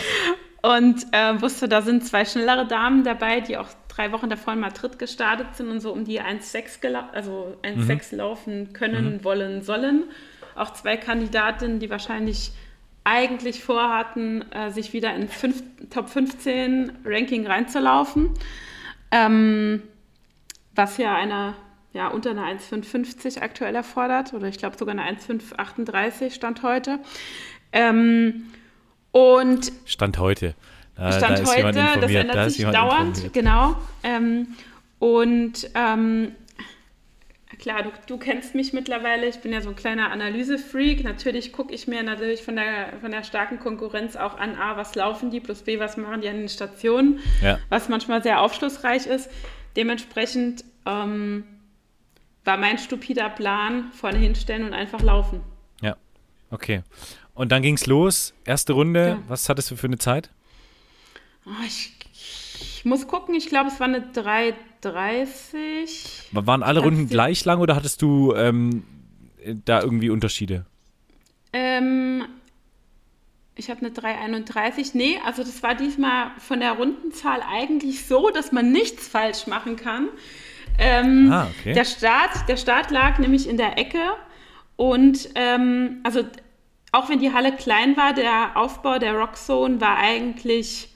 [0.77, 4.61] Und äh, wusste, da sind zwei schnellere Damen dabei, die auch drei Wochen davor in
[4.61, 10.05] Madrid gestartet sind und so um die 1,6 gelau- also 1,6 laufen können, wollen, sollen.
[10.57, 12.53] Auch zwei Kandidatinnen, die wahrscheinlich
[13.05, 18.31] eigentlich vorhatten, äh, sich wieder in fünf, Top 15 Ranking reinzulaufen.
[19.11, 19.83] Ähm,
[20.75, 21.55] was ja eine
[21.95, 26.99] ja, unter einer 1,550 aktuell erfordert oder ich glaube sogar eine 1,538 Stand heute.
[27.73, 28.47] Ähm,
[29.13, 30.55] und Stand heute.
[30.97, 33.33] Äh, Stand da heute, das ändert da sich dauernd, informiert.
[33.33, 33.77] genau.
[34.03, 34.49] Ähm,
[34.99, 36.33] und ähm,
[37.59, 41.05] klar, du, du, kennst mich mittlerweile, ich bin ja so ein kleiner Analysefreak.
[41.05, 44.95] Natürlich gucke ich mir natürlich von der, von der starken Konkurrenz auch an, A, was
[44.95, 47.59] laufen die, plus B, was machen die an den Stationen, ja.
[47.69, 49.31] was manchmal sehr aufschlussreich ist.
[49.77, 51.45] Dementsprechend ähm,
[52.45, 55.41] war mein stupider Plan, vorne hinstellen und einfach laufen.
[55.81, 55.97] Ja,
[56.51, 56.83] okay.
[57.35, 59.09] Und dann ging es los, erste Runde.
[59.09, 59.23] Ja.
[59.29, 60.31] Was hattest du für eine Zeit?
[61.47, 64.13] Oh, ich, ich, muss gucken, ich glaube, es war eine
[64.85, 66.29] 3,30.
[66.33, 68.85] Waren alle Runden gleich lang oder hattest du ähm,
[69.65, 70.67] da irgendwie Unterschiede?
[71.53, 72.25] Ähm,
[73.55, 74.91] ich habe eine 3,31.
[74.95, 79.77] Nee, also das war diesmal von der Rundenzahl eigentlich so, dass man nichts falsch machen
[79.77, 80.09] kann.
[80.79, 81.73] Ähm, ah, okay.
[81.73, 84.01] der, Start, der Start lag nämlich in der Ecke
[84.77, 86.25] und ähm, also
[86.91, 90.94] auch wenn die Halle klein war, der Aufbau der Rockzone war eigentlich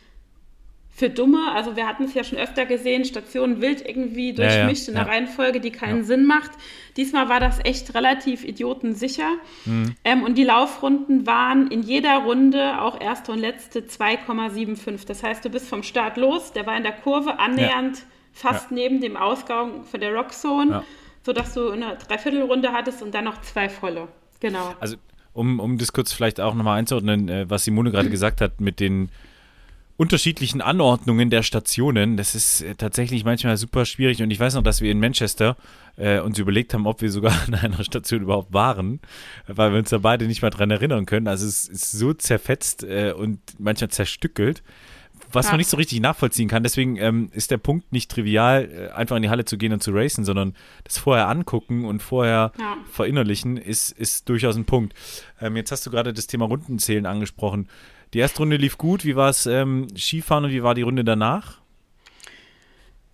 [0.99, 1.53] für Dumme.
[1.53, 5.07] Also wir hatten es ja schon öfter gesehen, Stationen wild irgendwie durchmischt ja, ja, in
[5.07, 5.09] einer.
[5.09, 6.51] Reihenfolge, die keinen Sinn macht.
[6.97, 9.31] Diesmal war das echt relativ idiotensicher.
[9.65, 9.95] Mhm.
[10.05, 15.07] Ähm, und die Laufrunden waren in jeder Runde, auch erste und letzte, 2,75.
[15.07, 19.01] Das heißt, du bist vom Start los, der war in der Kurve annähernd fast neben
[19.01, 20.85] dem Ausgang von der Rockzone, ja.
[21.23, 24.09] sodass du eine Dreiviertelrunde hattest und dann noch zwei volle.
[24.41, 24.75] Genau.
[24.81, 24.97] Also
[25.33, 28.81] um, um das kurz vielleicht auch nochmal einzuordnen, äh, was Simone gerade gesagt hat mit
[28.81, 29.11] den
[29.99, 32.17] unterschiedlichen Anordnungen der Stationen.
[32.17, 34.23] Das ist äh, tatsächlich manchmal super schwierig.
[34.23, 35.57] Und ich weiß noch, dass wir in Manchester
[35.97, 39.01] äh, uns überlegt haben, ob wir sogar an einer Station überhaupt waren,
[39.49, 41.27] weil wir uns da beide nicht mehr dran erinnern können.
[41.27, 44.63] Also es ist so zerfetzt äh, und manchmal zerstückelt,
[45.33, 46.63] was man nicht so richtig nachvollziehen kann.
[46.63, 49.83] Deswegen ähm, ist der Punkt nicht trivial, äh, einfach in die Halle zu gehen und
[49.83, 52.77] zu racen, sondern das vorher angucken und vorher ja.
[52.89, 54.95] verinnerlichen ist, ist durchaus ein Punkt.
[55.41, 57.69] Ähm, jetzt hast du gerade das Thema Rundenzählen angesprochen.
[58.14, 59.05] Die erste Runde lief gut.
[59.05, 61.59] Wie war es ähm, Skifahren und wie war die Runde danach?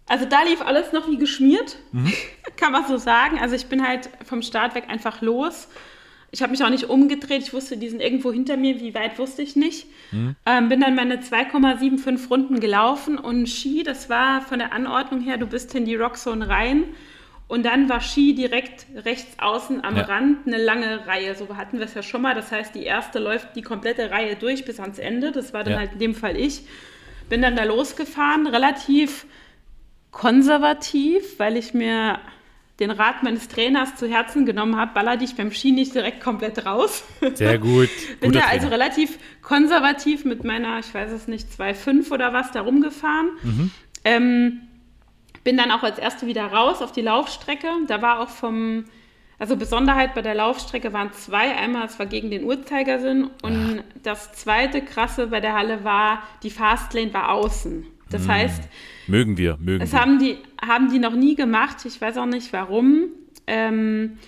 [0.06, 2.12] Also da lief alles noch wie geschmiert, mhm.
[2.56, 3.38] kann man so sagen.
[3.38, 5.68] Also ich bin halt vom Start weg einfach los.
[6.30, 7.42] Ich habe mich auch nicht umgedreht.
[7.42, 8.80] Ich wusste, die sind irgendwo hinter mir.
[8.80, 9.86] Wie weit wusste ich nicht.
[10.10, 10.36] Mhm.
[10.44, 15.38] Ähm, bin dann meine 2,75 Runden gelaufen und Ski, das war von der Anordnung her,
[15.38, 16.84] du bist in die Rockzone rein
[17.46, 20.04] und dann war Ski direkt rechts außen am ja.
[20.04, 21.34] Rand eine lange Reihe.
[21.34, 22.34] So hatten wir es ja schon mal.
[22.34, 25.30] Das heißt, die erste läuft die komplette Reihe durch bis ans Ende.
[25.30, 25.78] Das war dann ja.
[25.80, 26.62] halt in dem Fall ich.
[27.28, 29.26] Bin dann da losgefahren, relativ
[30.10, 32.18] konservativ, weil ich mir
[32.80, 36.66] den Rat meines Trainers zu Herzen genommen habe, baller dich beim Ski nicht direkt komplett
[36.66, 37.04] raus.
[37.34, 37.90] Sehr gut.
[38.20, 42.62] Bin da also relativ konservativ mit meiner, ich weiß es nicht, 2,5 oder was da
[42.62, 43.28] rumgefahren.
[43.42, 43.70] Mhm.
[44.04, 44.60] Ähm,
[45.44, 47.68] bin dann auch als Erste wieder raus auf die Laufstrecke.
[47.86, 48.84] Da war auch vom,
[49.38, 51.54] also Besonderheit bei der Laufstrecke waren zwei.
[51.54, 53.82] Einmal, es war gegen den Uhrzeigersinn und ja.
[54.02, 57.86] das zweite krasse bei der Halle war, die Fastlane war außen.
[58.10, 58.30] Das mm.
[58.30, 58.62] heißt,
[59.06, 60.00] mögen wir, mögen es wir.
[60.00, 61.84] haben die haben die noch nie gemacht.
[61.84, 63.08] Ich weiß auch nicht warum.
[63.46, 64.18] Ähm,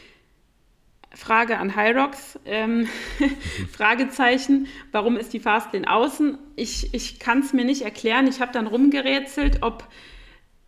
[1.15, 2.87] Frage an Hyrox, ähm,
[3.73, 6.37] Fragezeichen, warum ist die Fastlane außen?
[6.57, 8.27] Ich, ich kann es mir nicht erklären.
[8.27, 9.89] Ich habe dann rumgerätselt, ob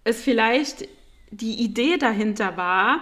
[0.09, 0.89] es vielleicht
[1.31, 3.01] die Idee dahinter war,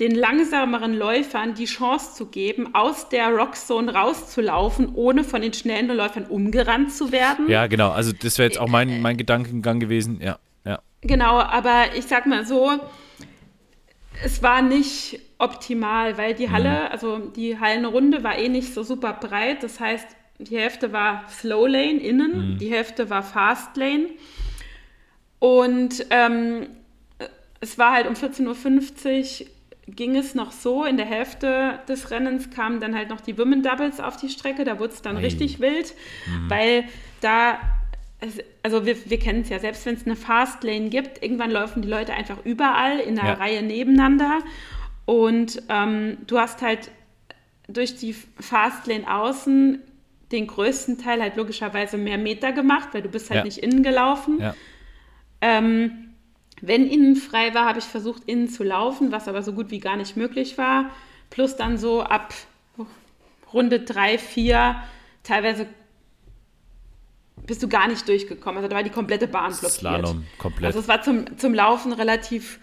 [0.00, 5.86] den langsameren Läufern die Chance zu geben, aus der Rockzone rauszulaufen, ohne von den schnellen
[5.88, 7.48] Läufern umgerannt zu werden.
[7.48, 7.90] Ja, genau.
[7.90, 10.20] Also das wäre jetzt auch mein, mein Gedankengang gewesen.
[10.20, 10.80] Ja, ja.
[11.02, 12.72] Genau, aber ich sag mal so,
[14.24, 16.90] es war nicht optimal, weil die Halle, mhm.
[16.90, 19.62] also die Hallenrunde war eh nicht so super breit.
[19.62, 22.58] Das heißt, die Hälfte war Slow Lane innen, mhm.
[22.58, 24.08] die Hälfte war Fast Lane.
[25.44, 26.68] Und ähm,
[27.60, 29.46] es war halt um 14.50 Uhr
[29.86, 33.62] ging es noch so, in der Hälfte des Rennens kamen dann halt noch die Women
[33.62, 35.24] Doubles auf die Strecke, da wurde es dann Nein.
[35.24, 35.92] richtig wild,
[36.26, 36.48] mhm.
[36.48, 36.84] weil
[37.20, 37.58] da,
[38.62, 41.88] also wir, wir kennen es ja, selbst wenn es eine Fastlane gibt, irgendwann laufen die
[41.88, 43.34] Leute einfach überall in einer ja.
[43.34, 44.38] Reihe nebeneinander
[45.04, 46.90] und ähm, du hast halt
[47.68, 49.82] durch die Fastlane außen
[50.32, 53.44] den größten Teil halt logischerweise mehr Meter gemacht, weil du bist halt ja.
[53.44, 54.38] nicht innen gelaufen.
[54.40, 54.54] Ja.
[55.46, 56.14] Ähm,
[56.62, 59.78] wenn innen frei war, habe ich versucht, innen zu laufen, was aber so gut wie
[59.78, 60.90] gar nicht möglich war.
[61.28, 62.32] Plus dann so ab
[63.52, 64.76] Runde drei, vier,
[65.22, 65.66] teilweise
[67.46, 68.56] bist du gar nicht durchgekommen.
[68.56, 69.72] Also da war die komplette Bahn blockiert.
[69.72, 70.64] Slalom, komplett.
[70.64, 72.58] Also es war zum, zum Laufen relativ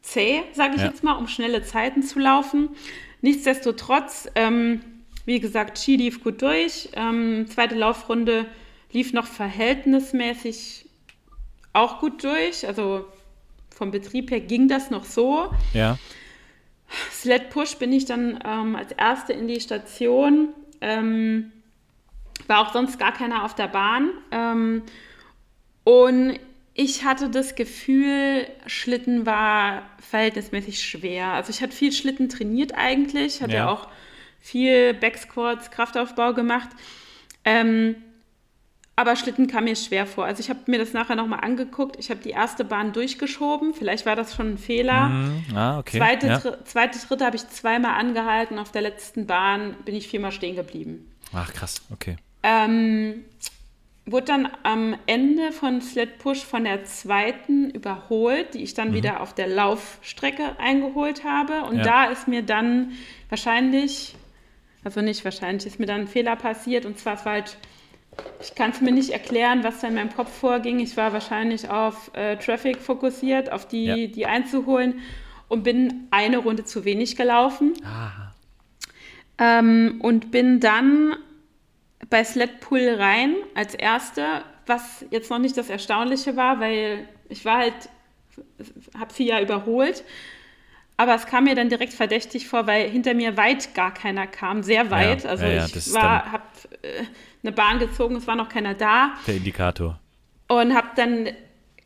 [0.00, 0.86] zäh, sage ich ja.
[0.86, 2.70] jetzt mal, um schnelle Zeiten zu laufen.
[3.20, 4.80] nichtsdestotrotz, ähm,
[5.26, 6.88] wie gesagt, Ski lief gut durch.
[6.94, 8.46] Ähm, zweite Laufrunde
[8.92, 10.87] lief noch verhältnismäßig
[11.78, 12.66] auch gut durch.
[12.66, 13.06] Also
[13.70, 15.50] vom Betrieb her ging das noch so.
[15.72, 15.98] Ja.
[17.12, 20.48] Sled Push bin ich dann ähm, als Erste in die Station.
[20.80, 21.52] Ähm,
[22.46, 24.10] war auch sonst gar keiner auf der Bahn.
[24.30, 24.82] Ähm,
[25.84, 26.38] und
[26.74, 31.28] ich hatte das Gefühl, Schlitten war verhältnismäßig schwer.
[31.28, 33.68] Also ich hatte viel Schlitten trainiert eigentlich, hatte ja.
[33.68, 33.88] auch
[34.40, 36.68] viel Backsquats, Kraftaufbau gemacht.
[37.44, 37.96] Ähm,
[38.98, 40.24] aber Schlitten kam mir schwer vor.
[40.24, 41.94] Also ich habe mir das nachher nochmal angeguckt.
[42.00, 43.72] Ich habe die erste Bahn durchgeschoben.
[43.72, 45.10] Vielleicht war das schon ein Fehler.
[45.10, 45.98] Mm, ah, okay.
[45.98, 46.38] Zweite, ja.
[46.38, 48.58] dr zweite, dritte habe ich zweimal angehalten.
[48.58, 51.08] Auf der letzten Bahn bin ich viermal stehen geblieben.
[51.32, 52.16] Ach, krass, okay.
[52.42, 53.22] Ähm,
[54.04, 58.94] wurde dann am Ende von Sled Push von der zweiten überholt, die ich dann mhm.
[58.94, 61.62] wieder auf der Laufstrecke eingeholt habe.
[61.70, 61.84] Und ja.
[61.84, 62.94] da ist mir dann
[63.28, 64.16] wahrscheinlich,
[64.82, 66.84] also nicht wahrscheinlich, ist mir dann ein Fehler passiert.
[66.84, 67.58] Und zwar, es war halt
[68.40, 70.80] ich kann es mir nicht erklären, was da in meinem Kopf vorging.
[70.80, 74.06] Ich war wahrscheinlich auf äh, Traffic fokussiert, auf die, ja.
[74.06, 75.00] die einzuholen
[75.48, 77.74] und bin eine Runde zu wenig gelaufen.
[79.38, 81.16] Ähm, und bin dann
[82.10, 87.44] bei Sled Pull rein als Erste, was jetzt noch nicht das Erstaunliche war, weil ich
[87.44, 87.88] war halt,
[88.98, 90.04] habe sie ja überholt.
[90.96, 94.64] Aber es kam mir dann direkt verdächtig vor, weil hinter mir weit gar keiner kam,
[94.64, 95.22] sehr weit.
[95.22, 96.42] Ja, also ja, ich war, habe
[96.82, 97.04] äh,
[97.42, 99.14] eine Bahn gezogen, es war noch keiner da.
[99.26, 100.00] Der Indikator.
[100.48, 101.28] Und habe dann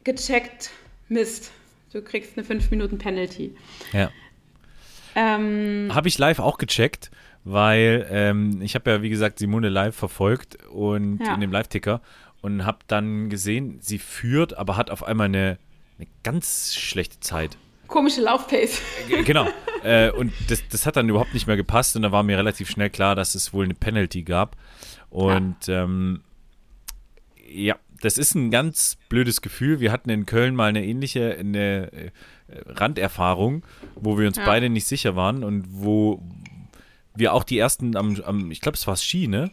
[0.04, 0.70] gecheckt,
[1.08, 1.52] Mist,
[1.92, 3.54] du kriegst eine 5 Minuten Penalty.
[3.92, 4.10] Ja.
[5.14, 7.10] Ähm, habe ich live auch gecheckt,
[7.44, 11.34] weil ähm, ich habe ja, wie gesagt, Simone live verfolgt und ja.
[11.34, 12.00] in dem Live-Ticker
[12.40, 15.58] und habe dann gesehen, sie führt, aber hat auf einmal eine,
[15.98, 17.56] eine ganz schlechte Zeit.
[17.88, 18.80] Komische Laufpace.
[19.24, 19.46] Genau.
[19.84, 22.70] äh, und das, das hat dann überhaupt nicht mehr gepasst und da war mir relativ
[22.70, 24.56] schnell klar, dass es wohl eine Penalty gab.
[25.12, 25.84] Und ja.
[25.84, 26.22] Ähm,
[27.46, 29.78] ja, das ist ein ganz blödes Gefühl.
[29.78, 32.10] Wir hatten in Köln mal eine ähnliche eine äh,
[32.66, 33.62] Randerfahrung,
[33.94, 34.44] wo wir uns ja.
[34.44, 36.22] beide nicht sicher waren und wo
[37.14, 39.50] wir auch die ersten am, am ich glaube, es war Ski, ne?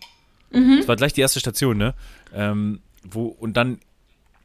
[0.52, 0.78] Mhm.
[0.80, 1.94] Es war gleich die erste Station, ne?
[2.34, 3.80] Ähm, wo, und dann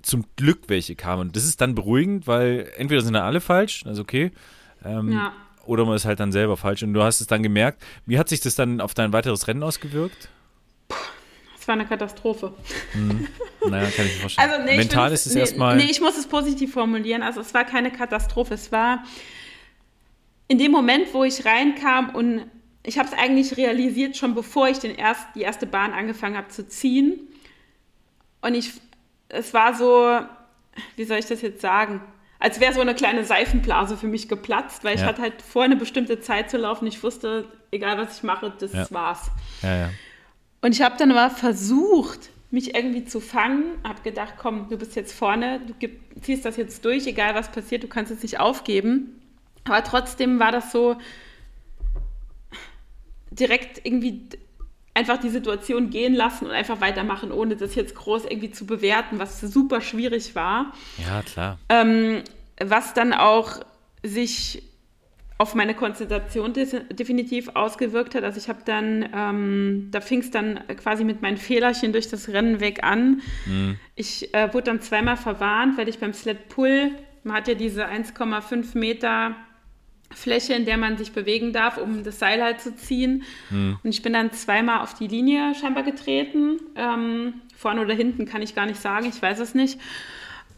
[0.02, 1.28] zum Glück welche kamen.
[1.28, 4.32] Und das ist dann beruhigend, weil entweder sind da alle falsch, also okay.
[4.84, 5.32] Ähm, ja.
[5.64, 6.82] Oder man ist halt dann selber falsch.
[6.82, 7.82] Und du hast es dann gemerkt.
[8.04, 10.28] Wie hat sich das dann auf dein weiteres Rennen ausgewirkt?
[11.64, 12.52] Es war eine Katastrophe.
[12.92, 13.26] Mhm.
[13.66, 14.50] Naja, kann ich mir vorstellen.
[14.50, 15.76] Also, nee, Mental ist es nee, erstmal.
[15.78, 17.22] Nee, ich muss es positiv formulieren.
[17.22, 18.52] Also es war keine Katastrophe.
[18.52, 19.02] Es war
[20.46, 22.42] in dem Moment, wo ich reinkam und
[22.82, 26.48] ich habe es eigentlich realisiert, schon bevor ich den erst, die erste Bahn angefangen habe
[26.48, 27.18] zu ziehen.
[28.42, 28.72] Und ich,
[29.30, 30.20] es war so,
[30.96, 32.02] wie soll ich das jetzt sagen?
[32.38, 35.00] Als wäre so eine kleine Seifenblase für mich geplatzt, weil ja.
[35.00, 36.86] ich hatte halt vor, eine bestimmte Zeit zu laufen.
[36.86, 38.86] Ich wusste, egal was ich mache, das ja.
[38.90, 39.30] war's.
[39.62, 39.90] Ja, ja.
[40.64, 44.96] Und ich habe dann aber versucht, mich irgendwie zu fangen, habe gedacht, komm, du bist
[44.96, 48.40] jetzt vorne, du gib, ziehst das jetzt durch, egal was passiert, du kannst es nicht
[48.40, 49.20] aufgeben.
[49.64, 50.96] Aber trotzdem war das so
[53.30, 54.22] direkt irgendwie
[54.94, 59.18] einfach die Situation gehen lassen und einfach weitermachen, ohne das jetzt groß irgendwie zu bewerten,
[59.18, 60.72] was super schwierig war.
[60.96, 61.58] Ja, klar.
[61.68, 62.22] Ähm,
[62.58, 63.60] was dann auch
[64.02, 64.62] sich
[65.44, 68.24] auf meine Konzentration definitiv ausgewirkt hat.
[68.24, 72.30] Also ich habe dann, ähm, da fing es dann quasi mit meinen Fehlerchen durch das
[72.30, 73.20] Rennen weg an.
[73.44, 73.76] Mhm.
[73.94, 76.92] Ich äh, wurde dann zweimal verwarnt, weil ich beim Sled Pull,
[77.24, 79.36] man hat ja diese 1,5 Meter
[80.10, 83.24] Fläche, in der man sich bewegen darf, um das Seil halt zu ziehen.
[83.50, 83.78] Mhm.
[83.84, 86.58] Und ich bin dann zweimal auf die Linie scheinbar getreten.
[86.74, 89.78] Ähm, vorne oder hinten kann ich gar nicht sagen, ich weiß es nicht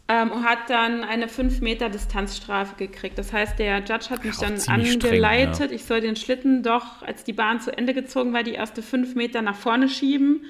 [0.09, 3.17] ähm, und hat dann eine 5 Meter Distanzstrafe gekriegt.
[3.17, 5.75] Das heißt, der Judge hat mich dann angeleitet, streng, ja.
[5.75, 9.15] ich soll den Schlitten doch, als die Bahn zu Ende gezogen war, die erste 5
[9.15, 10.45] Meter nach vorne schieben,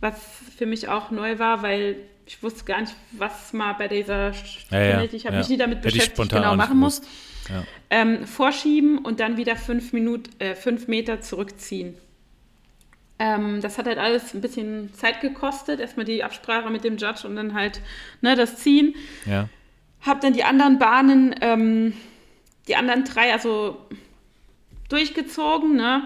[0.00, 0.14] was
[0.56, 4.32] für mich auch neu war, weil ich wusste gar nicht, was mal bei dieser
[4.70, 7.02] ja, ja, ich habe mich nie damit beschäftigt, genau machen muss.
[7.90, 9.92] Ähm, vorschieben und dann wieder 5
[10.38, 11.94] äh, fünf Meter zurückziehen.
[13.24, 15.80] Ähm, das hat halt alles ein bisschen Zeit gekostet.
[15.80, 17.80] Erstmal die Absprache mit dem Judge und dann halt
[18.20, 18.94] ne, das Ziehen.
[19.24, 19.48] Ja.
[20.02, 21.94] Hab dann die anderen Bahnen, ähm,
[22.68, 23.78] die anderen drei, also
[24.90, 26.02] durchgezogen, ne?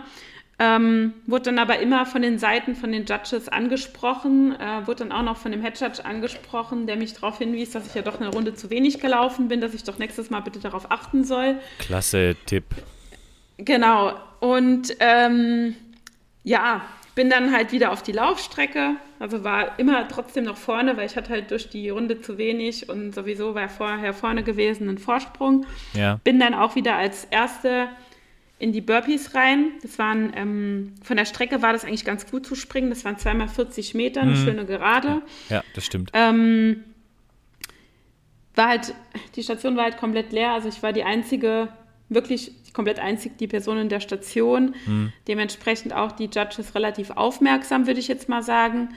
[0.60, 5.12] Ähm, wurde dann aber immer von den Seiten von den Judges angesprochen, äh, wurde dann
[5.12, 8.20] auch noch von dem Head Judge angesprochen, der mich darauf hinwies, dass ich ja doch
[8.20, 11.60] eine Runde zu wenig gelaufen bin, dass ich doch nächstes Mal bitte darauf achten soll.
[11.78, 12.64] Klasse Tipp.
[13.56, 14.14] Genau.
[14.40, 15.76] Und ähm,
[16.42, 16.82] ja,
[17.18, 21.16] bin dann halt wieder auf die Laufstrecke, also war immer trotzdem noch vorne, weil ich
[21.16, 25.66] hatte halt durch die Runde zu wenig und sowieso war vorher vorne gewesen ein Vorsprung.
[25.94, 26.20] Ja.
[26.22, 27.88] Bin dann auch wieder als Erste
[28.60, 29.72] in die Burpees rein.
[29.82, 32.88] Das waren, ähm, von der Strecke war das eigentlich ganz gut zu springen.
[32.88, 34.44] Das waren zweimal 40 Meter, eine Mhm.
[34.44, 35.22] schöne Gerade.
[35.48, 36.12] Ja, das stimmt.
[36.12, 36.84] Ähm,
[38.54, 38.94] war halt,
[39.34, 40.52] die Station war halt komplett leer.
[40.52, 41.68] Also ich war die einzige,
[42.08, 44.74] wirklich komplett einzig die Person in der Station.
[45.26, 48.90] Dementsprechend auch die Judges relativ aufmerksam, würde ich jetzt mal sagen.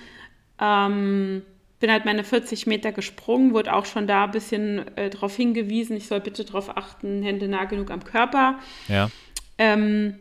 [0.60, 1.42] Ähm,
[1.82, 5.98] bin halt meine 40 Meter gesprungen, wurde auch schon da ein bisschen äh, darauf hingewiesen,
[5.98, 8.60] ich soll bitte darauf achten, Hände nah genug am Körper.
[8.88, 9.10] Ja.
[9.58, 10.16] Ähm,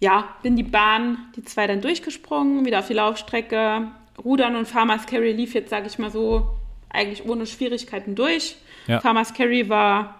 [0.00, 3.88] ja, bin die Bahn, die zwei dann durchgesprungen, wieder auf die Laufstrecke.
[4.22, 6.56] Rudern und Farmers Carry lief jetzt, sage ich mal so,
[6.90, 8.56] eigentlich ohne Schwierigkeiten durch.
[8.86, 9.00] Ja.
[9.00, 10.17] Farmers Carry war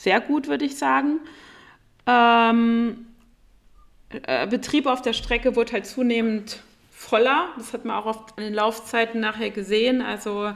[0.00, 1.20] sehr gut, würde ich sagen.
[2.06, 3.06] Ähm,
[4.26, 7.48] äh, Betrieb auf der Strecke wurde halt zunehmend voller.
[7.58, 10.00] Das hat man auch oft an den Laufzeiten nachher gesehen.
[10.00, 10.54] Also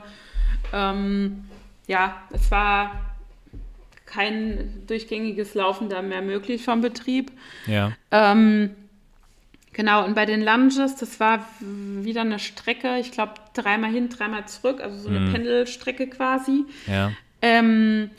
[0.73, 1.45] ähm,
[1.87, 2.91] ja, es war
[4.07, 7.31] kein durchgängiges Laufen da mehr möglich vom Betrieb.
[7.67, 7.93] Ja.
[8.13, 8.71] Ähm,
[9.75, 14.49] genau, und bei den Lunges, das war wieder eine Strecke, ich glaube dreimal hin, dreimal
[14.49, 15.33] zurück, also so eine Mhm.
[15.33, 16.65] Pendelstrecke quasi.
[16.87, 17.13] Ja.
[17.43, 18.11] Ähm,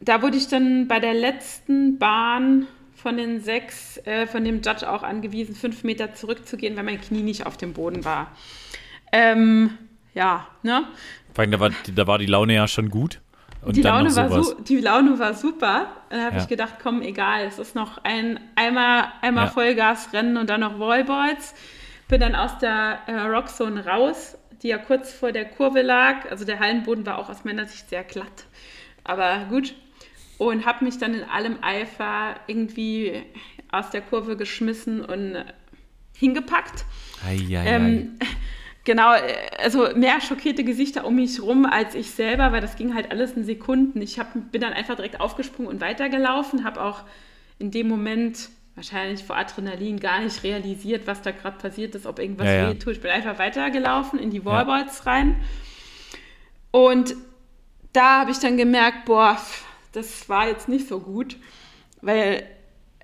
[0.00, 4.88] da wurde ich dann bei der letzten Bahn von den sechs, äh, von dem Judge
[4.90, 8.32] auch angewiesen, fünf Meter zurückzugehen, weil mein Knie nicht auf dem Boden war.
[9.12, 9.70] Ähm,
[10.14, 10.84] ja, ne?
[11.32, 13.20] Vor allem, da war, da war die Laune ja schon gut.
[13.62, 15.88] Und die, Laune war su die Laune war super.
[16.10, 16.42] Dann habe Ja.
[16.42, 19.50] ich gedacht, komm, egal, es ist noch ein einmal, einmal Ja.
[19.50, 21.54] Vollgas rennen und dann noch Wallballs.
[22.08, 26.30] Bin dann aus der äh, Rockzone raus, die ja kurz vor der Kurve lag.
[26.30, 28.46] Also der Hallenboden war auch aus meiner Sicht sehr glatt.
[29.04, 29.74] Aber gut.
[30.38, 33.22] Und habe mich dann in allem Eifer irgendwie
[33.70, 35.44] aus der Kurve geschmissen und
[36.16, 36.84] hingepackt.
[37.26, 37.66] Eieiei.
[37.66, 38.18] Ähm,
[38.84, 39.12] genau,
[39.58, 43.32] also mehr schockierte Gesichter um mich rum als ich selber, weil das ging halt alles
[43.32, 44.00] in Sekunden.
[44.00, 47.02] Ich hab, bin dann einfach direkt aufgesprungen und weitergelaufen, habe auch
[47.58, 52.20] in dem Moment wahrscheinlich vor Adrenalin gar nicht realisiert, was da gerade passiert ist, ob
[52.20, 52.74] irgendwas Ja, ja.
[52.74, 52.92] tut.
[52.94, 55.34] Ich bin einfach weitergelaufen in die Wallballs rein.
[56.70, 57.16] Und
[57.92, 59.36] da habe ich dann gemerkt, boah,
[59.92, 61.36] das war jetzt nicht so gut,
[62.02, 62.44] weil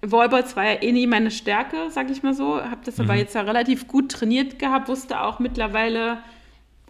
[0.03, 2.63] Wallballs war ja eh nie meine Stärke, sag ich mal so.
[2.63, 6.19] Habe das aber jetzt ja relativ gut trainiert gehabt, wusste auch mittlerweile,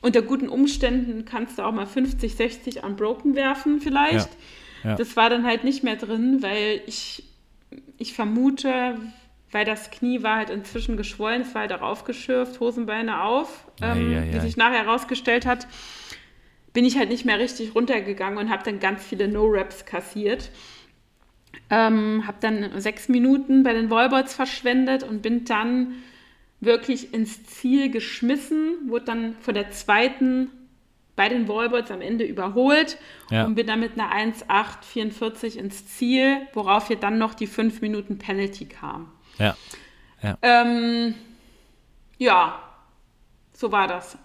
[0.00, 4.30] unter guten Umständen kannst du auch mal 50, 60 unbroken werfen vielleicht.
[4.82, 4.96] Ja, ja.
[4.96, 7.24] Das war dann halt nicht mehr drin, weil ich,
[7.98, 8.96] ich vermute,
[9.50, 14.12] weil das Knie war halt inzwischen geschwollen, es war halt auch aufgeschürft, Hosenbeine auf, ähm,
[14.12, 14.40] Ei, ei, wie ei.
[14.40, 15.66] sich nachher herausgestellt hat
[16.74, 20.50] bin ich halt nicht mehr richtig runtergegangen und habe dann ganz viele No-Raps kassiert.
[21.70, 25.94] Ähm, habe dann sechs Minuten bei den Wallballs verschwendet und bin dann
[26.60, 30.50] wirklich ins Ziel geschmissen, wurde dann von der zweiten
[31.16, 32.98] bei den Wallballs am Ende überholt
[33.30, 33.44] Ja.
[33.44, 38.18] und bin dann mit einer 1,844 ins Ziel, worauf wir dann noch die fünf Minuten
[38.18, 39.12] Penalty kam.
[39.38, 39.56] Ja.
[40.42, 41.14] Ähm,
[42.18, 42.58] ja,
[43.52, 44.18] so war das.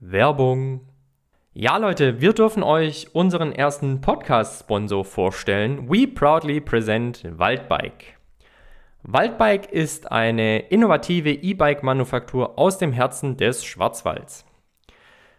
[0.00, 0.87] Werbung.
[1.54, 5.88] Ja, Leute, wir dürfen euch unseren ersten Podcast-Sponsor vorstellen.
[5.88, 8.18] We proudly present Waldbike.
[9.02, 14.44] Waldbike ist eine innovative E-Bike-Manufaktur aus dem Herzen des Schwarzwalds.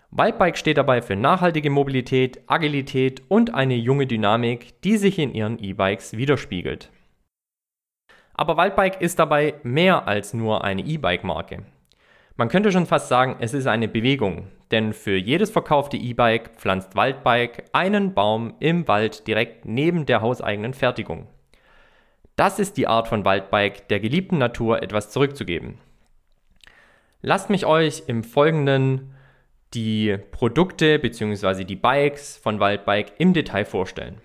[0.10, 5.60] Waldbike steht dabei für nachhaltige Mobilität, Agilität und eine junge Dynamik, die sich in ihren
[5.60, 6.92] E-Bikes widerspiegelt.
[8.34, 11.66] Aber Waldbike ist dabei mehr als nur eine E-Bike-Marke.
[12.40, 16.96] Man könnte schon fast sagen, es ist eine Bewegung, denn für jedes verkaufte E-Bike pflanzt
[16.96, 21.28] Waldbike einen Baum im Wald direkt neben der hauseigenen Fertigung.
[22.38, 25.80] Das ist die Art von Waldbike, der geliebten Natur etwas zurückzugeben.
[27.22, 29.14] Lasst mich euch im Folgenden
[29.74, 31.66] die Produkte bzw.
[31.66, 34.22] die Bikes von Waldbike im Detail vorstellen.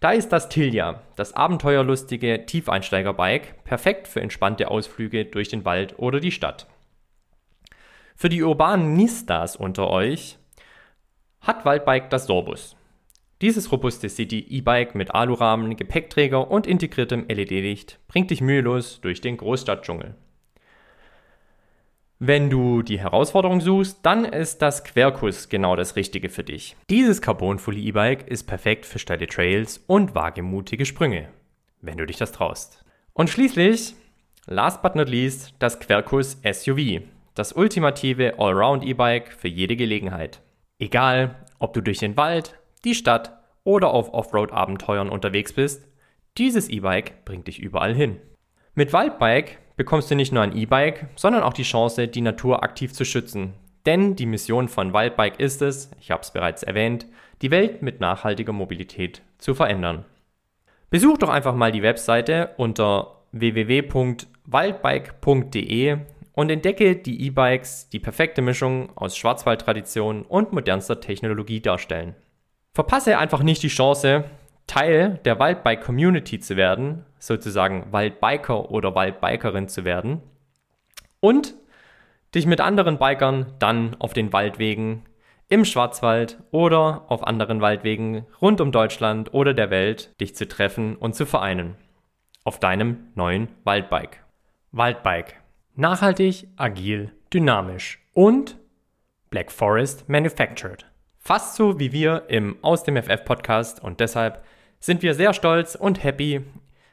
[0.00, 6.18] Da ist das Tilja, das abenteuerlustige Tiefeinsteigerbike, perfekt für entspannte Ausflüge durch den Wald oder
[6.18, 6.66] die Stadt.
[8.20, 10.36] Für die urbanen Nistas unter euch
[11.40, 12.76] hat Waldbike das Sorbus.
[13.40, 20.16] Dieses robuste City-E-Bike mit Alurahmen, Gepäckträger und integriertem LED-Licht bringt dich mühelos durch den Großstadtdschungel.
[22.18, 26.76] Wenn du die Herausforderung suchst, dann ist das Quercus genau das Richtige für dich.
[26.90, 31.30] Dieses Carbon-Fully E-Bike ist perfekt für steile Trails und wagemutige Sprünge,
[31.80, 32.84] wenn du dich das traust.
[33.14, 33.94] Und schließlich,
[34.44, 37.00] last but not least, das Quercus SUV,
[37.40, 40.42] das ultimative Allround E-Bike für jede Gelegenheit.
[40.78, 43.32] Egal, ob du durch den Wald, die Stadt
[43.64, 45.88] oder auf Offroad-Abenteuern unterwegs bist,
[46.36, 48.18] dieses E-Bike bringt dich überall hin.
[48.74, 52.92] Mit Waldbike bekommst du nicht nur ein E-Bike, sondern auch die Chance, die Natur aktiv
[52.92, 53.54] zu schützen.
[53.86, 57.06] Denn die Mission von Waldbike ist es, ich habe es bereits erwähnt,
[57.40, 60.04] die Welt mit nachhaltiger Mobilität zu verändern.
[60.90, 66.00] Besuch doch einfach mal die Webseite unter www.waldbike.de
[66.32, 72.14] und entdecke die E-Bikes, die perfekte Mischung aus Schwarzwaldtradition und modernster Technologie darstellen.
[72.74, 74.24] Verpasse einfach nicht die Chance,
[74.66, 80.20] Teil der Waldbike Community zu werden, sozusagen Waldbiker oder Waldbikerin zu werden
[81.18, 81.54] und
[82.34, 85.04] dich mit anderen Bikern dann auf den Waldwegen
[85.48, 90.94] im Schwarzwald oder auf anderen Waldwegen rund um Deutschland oder der Welt dich zu treffen
[90.94, 91.74] und zu vereinen.
[92.44, 94.24] Auf deinem neuen Waldbike.
[94.70, 95.39] Waldbike.
[95.80, 98.58] Nachhaltig, agil, dynamisch und
[99.30, 100.84] Black Forest Manufactured.
[101.18, 104.44] Fast so wie wir im Aus dem FF Podcast und deshalb
[104.78, 106.42] sind wir sehr stolz und happy,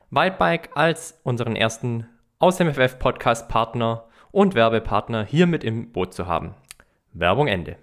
[0.09, 2.07] Waldbike als unseren ersten
[2.39, 6.53] Aus dem FF Podcast Partner und Werbepartner hier mit im Boot zu haben.
[7.11, 7.75] Werbung Ende.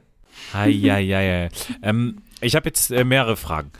[0.55, 1.51] Eieiei.
[1.83, 3.73] ähm, ich habe jetzt äh, mehrere Fragen.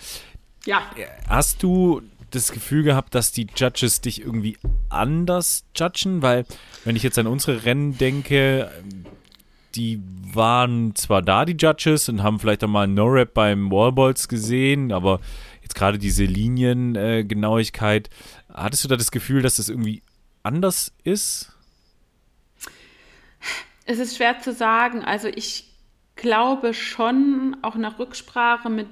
[0.67, 0.83] Ja.
[1.27, 2.03] Hast du
[2.35, 4.57] das Gefühl gehabt, dass die Judges dich irgendwie
[4.89, 6.23] anders judgen?
[6.23, 6.47] Weil,
[6.85, 8.71] wenn ich jetzt an unsere Rennen denke,
[9.75, 10.01] die
[10.33, 15.21] waren zwar da, die Judges, und haben vielleicht auch mal No-Rap beim Wallballs gesehen, aber
[15.63, 20.03] jetzt gerade diese Liniengenauigkeit, äh, hattest du da das Gefühl, dass das irgendwie
[20.43, 21.53] anders ist?
[23.87, 25.05] Es ist schwer zu sagen.
[25.05, 25.71] Also ich
[26.17, 28.87] glaube schon, auch nach Rücksprache mit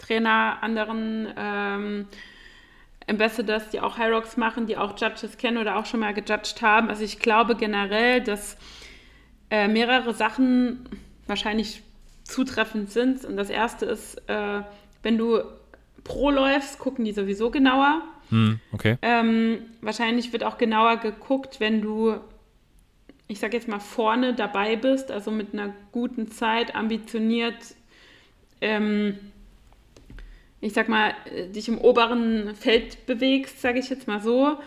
[0.00, 2.08] Trainer, anderen ähm,
[3.06, 6.62] Ambassadors, die auch High Rocks machen, die auch Judges kennen oder auch schon mal gejudged
[6.62, 6.88] haben.
[6.88, 8.56] Also ich glaube generell, dass
[9.50, 10.88] äh, mehrere Sachen
[11.26, 11.82] wahrscheinlich
[12.24, 13.24] zutreffend sind.
[13.24, 14.62] Und das erste ist, äh,
[15.02, 15.40] wenn du
[16.04, 18.02] Pro läufst, gucken die sowieso genauer.
[18.30, 18.96] Hm, okay.
[19.02, 22.20] Ähm, wahrscheinlich wird auch genauer geguckt, wenn du
[23.30, 27.76] ich sage jetzt mal, vorne dabei bist, also mit einer guten Zeit, ambitioniert,
[28.60, 29.16] ähm,
[30.60, 34.58] ich sag mal, äh, dich im oberen Feld bewegst, sage ich jetzt mal so.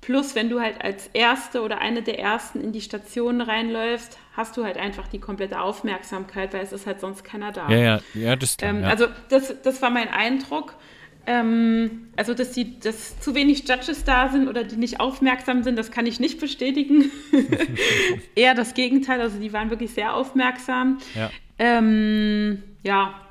[0.00, 4.56] Plus, wenn du halt als Erste oder eine der Ersten in die Station reinläufst, hast
[4.56, 7.70] du halt einfach die komplette Aufmerksamkeit, weil es ist halt sonst keiner da.
[7.70, 8.78] Ja, ja, ja, das stimmt.
[8.78, 8.88] Ähm, ja.
[8.88, 10.74] Also das, das war mein Eindruck.
[11.24, 15.78] Ähm, also, dass, die, dass zu wenig Judges da sind oder die nicht aufmerksam sind,
[15.78, 17.12] das kann ich nicht bestätigen.
[18.34, 20.98] Eher das Gegenteil, also die waren wirklich sehr aufmerksam.
[21.14, 21.30] Ja.
[21.60, 23.21] Ähm, ja,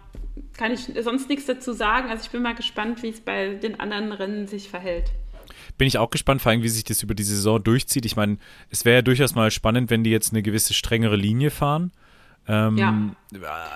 [0.62, 2.10] kann ich sonst nichts dazu sagen.
[2.10, 5.06] Also ich bin mal gespannt, wie es bei den anderen Rennen sich verhält.
[5.78, 8.06] Bin ich auch gespannt, vor allem, wie sich das über die Saison durchzieht.
[8.06, 8.38] Ich meine,
[8.70, 11.92] es wäre ja durchaus mal spannend, wenn die jetzt eine gewisse strengere Linie fahren.
[12.48, 13.16] Ähm, ja.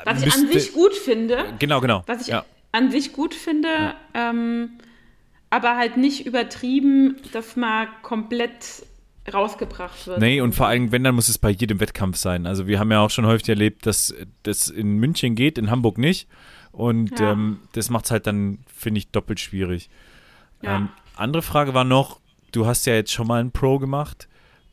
[0.04, 1.46] Was ich an sich gut finde.
[1.58, 2.04] Genau, genau.
[2.06, 3.96] Was ich ja an sich gut finde, ja.
[4.14, 4.72] ähm,
[5.50, 8.86] aber halt nicht übertrieben, dass mal komplett
[9.34, 10.20] rausgebracht wird.
[10.20, 12.46] Nee, und vor allem, wenn, dann muss es bei jedem Wettkampf sein.
[12.46, 14.14] Also wir haben ja auch schon häufig erlebt, dass
[14.44, 16.28] das in München geht, in Hamburg nicht.
[16.76, 17.32] Und ja.
[17.32, 19.90] ähm, das macht es halt dann, finde ich, doppelt schwierig.
[20.62, 20.78] Ja.
[20.78, 22.20] Ähm, andere Frage war noch,
[22.52, 24.28] du hast ja jetzt schon mal ein Pro gemacht.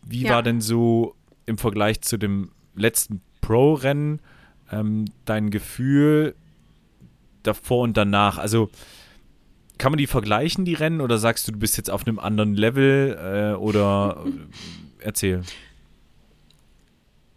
[0.04, 1.14] Wie war denn so
[1.46, 4.20] im Vergleich zu dem letzten Pro-Rennen
[4.70, 6.34] ähm, dein Gefühl,
[7.44, 8.38] davor und danach?
[8.38, 8.68] Also
[9.78, 12.54] kann man die vergleichen, die Rennen, oder sagst du, du bist jetzt auf einem anderen
[12.54, 14.30] Level äh, oder äh,
[15.04, 15.42] erzähl.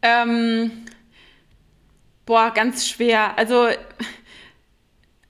[0.01, 0.71] Ähm,
[2.25, 3.37] boah, ganz schwer.
[3.37, 3.67] Also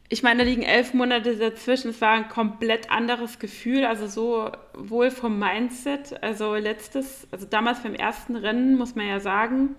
[0.08, 1.90] ich meine, da liegen elf Monate dazwischen.
[1.90, 7.96] Es war ein komplett anderes Gefühl, also sowohl vom Mindset, also letztes, also damals beim
[7.96, 9.76] ersten Rennen muss man ja sagen,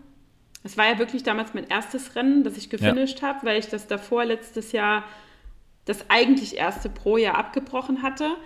[0.64, 3.28] es war ja wirklich damals mein erstes Rennen, das ich gefinisht ja.
[3.28, 5.04] habe, weil ich das davor letztes Jahr
[5.84, 8.36] das eigentlich erste Pro-Jahr abgebrochen hatte.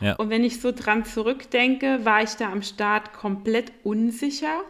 [0.00, 0.16] Ja.
[0.16, 4.64] Und wenn ich so dran zurückdenke, war ich da am Start komplett unsicher.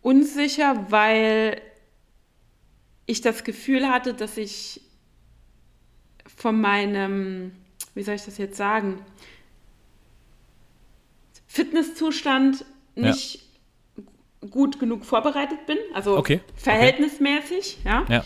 [0.00, 1.60] Unsicher, weil
[3.06, 4.80] ich das Gefühl hatte, dass ich
[6.40, 7.52] von meinem,
[7.94, 8.98] wie soll ich das jetzt sagen,
[11.46, 12.64] Fitnesszustand
[12.94, 13.40] nicht ja
[14.48, 16.40] gut genug vorbereitet bin, also okay.
[16.56, 17.88] verhältnismäßig, okay.
[17.88, 18.04] ja.
[18.08, 18.24] ja.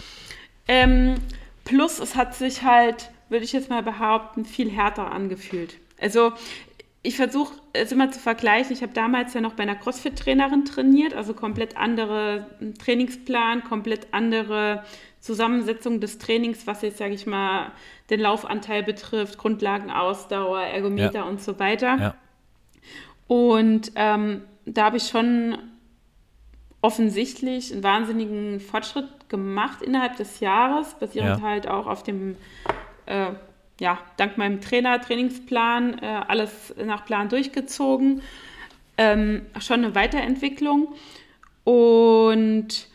[0.68, 1.16] Ähm,
[1.64, 5.76] plus es hat sich halt, würde ich jetzt mal behaupten, viel härter angefühlt.
[6.00, 6.32] Also
[7.02, 8.72] ich versuche es immer zu vergleichen.
[8.72, 12.46] Ich habe damals ja noch bei einer CrossFit-Trainerin trainiert, also komplett andere
[12.78, 14.84] Trainingsplan, komplett andere
[15.25, 17.72] Zusammensetzung des Trainings, was jetzt, sage ich mal,
[18.11, 21.22] den Laufanteil betrifft, Grundlagen, Ausdauer, Ergometer ja.
[21.22, 21.97] und so weiter.
[21.99, 22.14] Ja.
[23.27, 25.57] Und ähm, da habe ich schon
[26.83, 31.43] offensichtlich einen wahnsinnigen Fortschritt gemacht innerhalb des Jahres, basierend ja.
[31.43, 32.37] halt auch auf dem,
[33.07, 33.31] äh,
[33.81, 38.20] ja, dank meinem Trainer, Trainingsplan, äh, alles nach Plan durchgezogen.
[38.99, 40.89] Ähm, schon eine Weiterentwicklung.
[41.64, 42.89] Und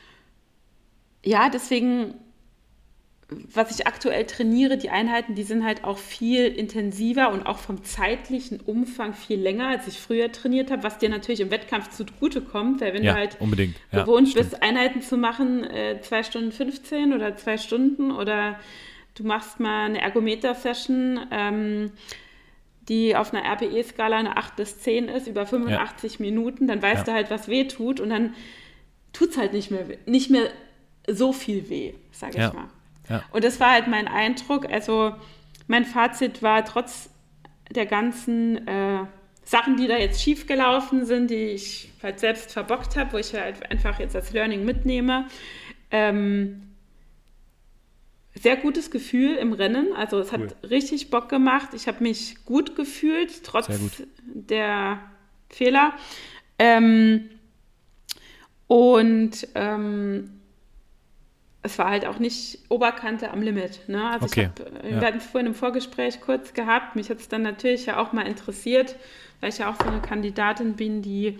[1.23, 2.15] ja, deswegen
[3.53, 7.83] was ich aktuell trainiere, die Einheiten, die sind halt auch viel intensiver und auch vom
[7.83, 12.41] zeitlichen Umfang viel länger, als ich früher trainiert habe, was dir natürlich im Wettkampf zugute
[12.41, 13.75] kommt, weil wenn Ja, du halt unbedingt.
[13.91, 14.49] Ja, gewohnt stimmt.
[14.49, 18.59] bist, Einheiten zu machen, äh, zwei Stunden 15 oder zwei Stunden oder
[19.13, 21.91] du machst mal eine Ergometer-Session, ähm,
[22.87, 27.13] die auf einer RPE-Skala eine 8 bis 10 ist, über 85 Minuten, dann weißt Ja.
[27.13, 28.33] du halt, was weh tut und dann
[29.13, 30.49] tut es halt nicht mehr, weh- nicht mehr
[31.13, 32.47] so viel weh, sage Ja.
[32.49, 32.67] ich mal.
[33.09, 33.23] Ja.
[33.31, 34.69] Und das war halt mein Eindruck.
[34.71, 35.15] Also
[35.67, 37.09] mein Fazit war trotz
[37.71, 39.05] der ganzen äh,
[39.43, 43.69] Sachen, die da jetzt schiefgelaufen sind, die ich halt selbst verbockt habe, wo ich halt
[43.71, 45.27] einfach jetzt als Learning mitnehme,
[45.91, 46.63] ähm,
[48.35, 49.91] sehr gutes Gefühl im Rennen.
[49.95, 50.69] Also es hat Cool.
[50.69, 51.69] richtig Bock gemacht.
[51.73, 54.07] Ich habe mich gut gefühlt, trotz gut.
[54.23, 54.99] der
[55.49, 55.93] Fehler.
[56.59, 57.29] Ähm,
[58.67, 60.38] und ähm,
[61.61, 63.87] es war halt auch nicht Oberkante am Limit.
[63.87, 64.09] Ne?
[64.09, 65.01] Also Okay, ich hab, äh, ja.
[65.01, 66.95] wir hatten es vorhin im Vorgespräch kurz gehabt.
[66.95, 68.95] Mich hat es dann natürlich ja auch mal interessiert,
[69.41, 71.37] weil ich ja auch so eine Kandidatin bin, die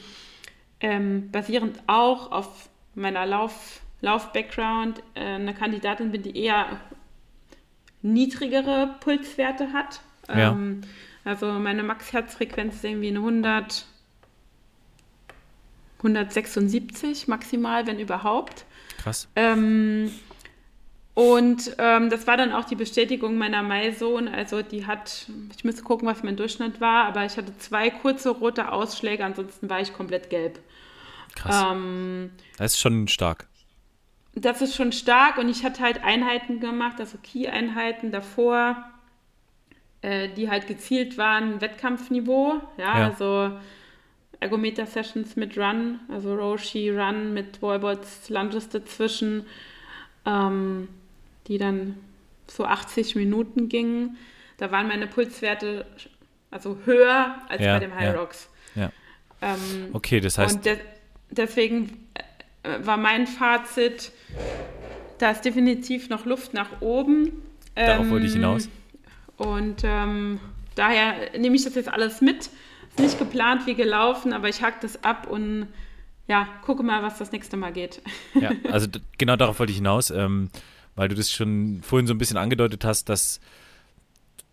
[0.82, 6.80] ähm, basierend auch auf meiner Lauf, Lauf-Background äh, eine Kandidatin bin, die eher
[8.02, 10.02] niedrigere Pulswerte hat.
[10.28, 10.52] Ja.
[10.52, 10.82] Ähm,
[11.24, 13.86] also meine Max-Herzfrequenz ist irgendwie eine 100,
[16.00, 18.66] 176 maximal, wenn überhaupt.
[19.02, 19.28] Krass.
[19.36, 20.12] Ähm,
[21.14, 24.28] und ähm, das war dann auch die Bestätigung meiner Maison.
[24.28, 28.30] Also die hat, ich müsste gucken, was mein Durchschnitt war, aber ich hatte zwei kurze
[28.30, 30.60] rote Ausschläge, ansonsten war ich komplett gelb.
[31.36, 31.66] Krass.
[31.72, 33.48] Ähm, das ist schon stark.
[34.36, 38.78] das ist schon stark und ich hatte halt Einheiten gemacht, also Key-Einheiten davor,
[40.02, 43.08] äh, die halt gezielt waren, Wettkampfniveau, ja, Ja.
[43.10, 43.52] also
[44.40, 49.46] Ergometer-Sessions mit Run, also Roshi Run mit Wallboards, Lunges dazwischen,
[50.26, 50.88] ähm,
[51.48, 51.96] die dann
[52.48, 54.18] so 80 Minuten gingen.
[54.58, 55.86] Da waren meine Pulswerte
[56.52, 58.20] also höher als Ja, bei dem High ja.
[58.20, 58.50] Rocks.
[58.76, 58.92] Ja.
[59.42, 60.78] Ähm, Okay, das heißt, und de
[61.32, 62.08] deswegen
[62.64, 64.12] äh, war mein Fazit,
[65.20, 67.34] da ist definitiv noch Luft nach oben.
[67.76, 68.70] darauf wollte ich Ähm, hinaus.
[69.38, 70.40] Und ähm,
[70.76, 72.50] daher nehme ich das jetzt alles mit.
[72.96, 75.68] Ist nicht geplant wie gelaufen, aber ich hack das ab und
[76.28, 78.02] ja, gucke mal, was das nächste Mal geht.
[78.40, 78.88] Ja, also
[79.18, 80.50] genau darauf wollte ich hinaus, ähm,
[80.96, 83.40] weil du das schon vorhin so ein bisschen angedeutet hast, dass,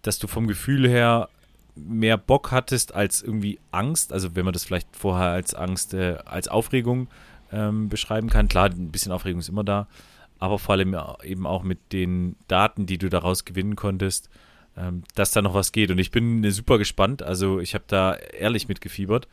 [0.03, 1.28] dass du vom Gefühl her
[1.74, 4.12] mehr Bock hattest als irgendwie Angst.
[4.12, 7.09] Also wenn man das vielleicht vorher als Angst, äh, als Aufregung
[7.53, 8.49] ähm, beschreiben kann.
[8.49, 9.87] Klar, ein bisschen Aufregung ist immer da,
[10.39, 14.30] aber vor allem eben auch mit den Daten, die du daraus gewinnen konntest,
[14.76, 15.90] ähm, dass da noch was geht.
[15.90, 17.22] Und ich bin äh, super gespannt.
[17.22, 19.28] Also ich habe da ehrlich mitgefiebert,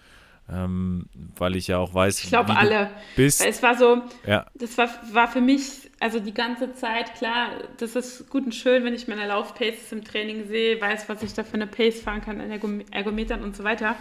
[0.49, 2.89] ähm, weil ich ja auch weiß, Ich glaube alle.
[3.15, 3.45] bist.
[3.45, 7.95] Es war so, Ja, das war, war für mich, also die ganze Zeit, klar, das
[7.95, 11.43] ist gut und schön, wenn ich meine Laufpaces im Training sehe, weiß, was ich da
[11.43, 13.95] für eine Pace fahren kann an Ergom Ergometern und so weiter.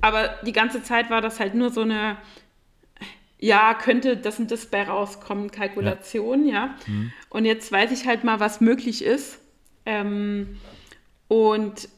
[0.00, 2.16] Aber die ganze Zeit war das halt nur so eine,
[3.40, 6.74] ja, könnte das und das bei rauskommen, Kalkulation, ja.
[7.30, 9.40] Und jetzt weiß ich halt mal, was möglich ist.
[9.90, 10.58] Ähm,
[11.28, 11.88] und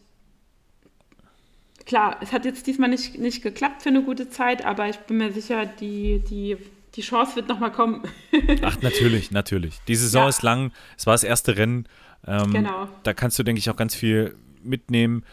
[1.86, 5.16] klar, es hat jetzt diesmal nicht, nicht geklappt für eine gute Zeit, aber ich bin
[5.18, 6.56] mir sicher, die, die,
[6.94, 8.02] die Chance wird nochmal kommen.
[8.62, 9.80] Ach, natürlich, natürlich.
[9.88, 10.28] Die Saison Ja.
[10.28, 10.72] ist lang.
[10.96, 11.86] Es war das erste Rennen.
[12.26, 12.88] Ähm, Genau.
[13.02, 15.24] Da kannst du, denke ich, auch ganz viel mitnehmen.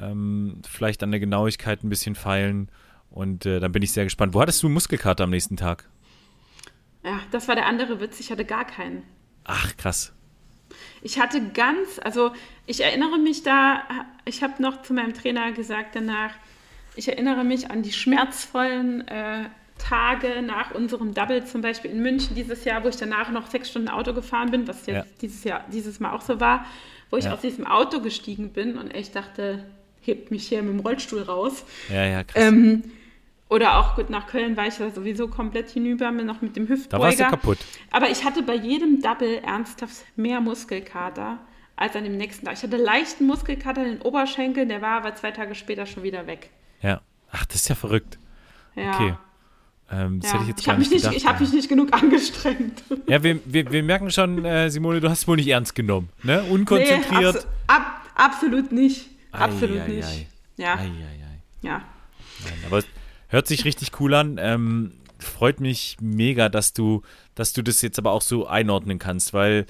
[0.00, 2.70] Ähm, vielleicht an der Genauigkeit ein bisschen feilen.
[3.10, 4.34] Und äh, dann bin ich sehr gespannt.
[4.34, 5.88] Wo hattest du Muskelkater am nächsten Tag?
[7.04, 9.02] Ja, das war der andere Witz, ich hatte gar keinen.
[9.44, 10.12] Ach, krass.
[11.02, 12.32] Ich hatte ganz, also
[12.66, 13.82] ich erinnere mich da,
[14.24, 16.32] ich habe noch zu meinem Trainer gesagt danach,
[16.96, 19.44] ich erinnere mich an die schmerzvollen äh,
[19.78, 23.70] Tage nach unserem Double, zum Beispiel in München dieses Jahr, wo ich danach noch sechs
[23.70, 25.04] Stunden Auto gefahren bin, was jetzt Ja.
[25.22, 26.66] dieses Jahr, dieses Mal auch so war,
[27.10, 27.32] wo ich Ja.
[27.34, 29.64] aus diesem Auto gestiegen bin und echt dachte,
[30.02, 31.64] hebt mich hier mit dem Rollstuhl raus.
[31.88, 32.42] Ja, ja, krass.
[32.44, 32.82] Ähm,
[33.50, 36.68] oder auch gut, nach Köln war ich ja sowieso komplett hinüber, mir noch mit dem
[36.68, 36.98] Hüftbeuger.
[37.02, 37.58] da warst du kaputt.
[37.90, 41.38] Aber ich hatte bei jedem Double ernsthaft mehr Muskelkater
[41.76, 42.54] als an dem nächsten Tag.
[42.56, 46.26] Ich hatte leichten Muskelkater in den Oberschenkeln, der war aber zwei Tage später schon wieder
[46.26, 46.50] weg.
[46.82, 47.00] Ja.
[47.32, 48.18] Ach, das ist ja verrückt.
[48.76, 48.94] Ja.
[48.94, 49.14] Okay.
[49.92, 50.34] Ähm, das Ja.
[50.34, 51.16] hätte ich jetzt ich gar habe nicht nicht, gedacht.
[51.16, 52.82] ich hab mich nicht genug angestrengt.
[53.06, 56.08] ja, wir, wir, wir merken schon, äh, Simone, du hast es wohl nicht ernst genommen.
[56.22, 56.42] Ne?
[56.46, 57.36] Nee, Unkonzentriert.
[57.36, 59.08] abso ab, absolut nicht.
[59.32, 60.08] Absolut Ei, nicht.
[60.08, 60.26] ei.
[60.56, 61.40] Ja, Ei, ei, ei.
[61.62, 61.82] ja.
[62.44, 62.82] Nein, aber
[63.30, 64.38] hört sich richtig cool an.
[64.38, 67.02] Ähm, freut mich mega, dass du,
[67.34, 69.66] dass du das jetzt aber auch so einordnen kannst, weil,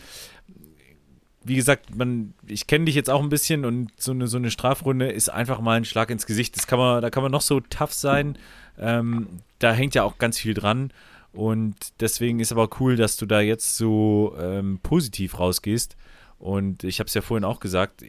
[1.45, 4.51] wie gesagt, man, ich kenne dich jetzt auch ein bisschen und so eine, so eine
[4.51, 6.57] Strafrunde ist einfach mal ein Schlag ins Gesicht.
[6.57, 8.37] Das kann man, da kann man noch so tough sein.
[8.79, 10.93] Ähm, da hängt ja auch ganz viel dran.
[11.33, 15.97] Und deswegen ist aber cool, dass du da jetzt so ähm, positiv rausgehst.
[16.39, 18.03] Und ich habe es ja vorhin auch gesagt,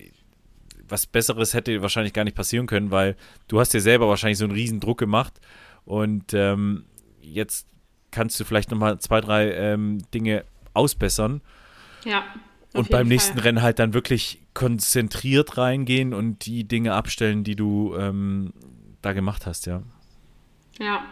[0.91, 3.15] was Besseres hätte wahrscheinlich gar nicht passieren können, weil
[3.47, 5.39] du hast dir selber wahrscheinlich so einen riesen Druck gemacht.
[5.85, 6.85] Und ähm,
[7.21, 7.67] jetzt
[8.11, 11.41] kannst du vielleicht nochmal zwei, drei ähm, Dinge ausbessern.
[12.05, 12.23] Ja.
[12.73, 13.43] Und beim nächsten Fall.
[13.43, 18.53] Rennen halt dann wirklich konzentriert reingehen und die Dinge abstellen, die du ähm,
[19.01, 19.83] da gemacht hast, ja.
[20.79, 21.05] Ja,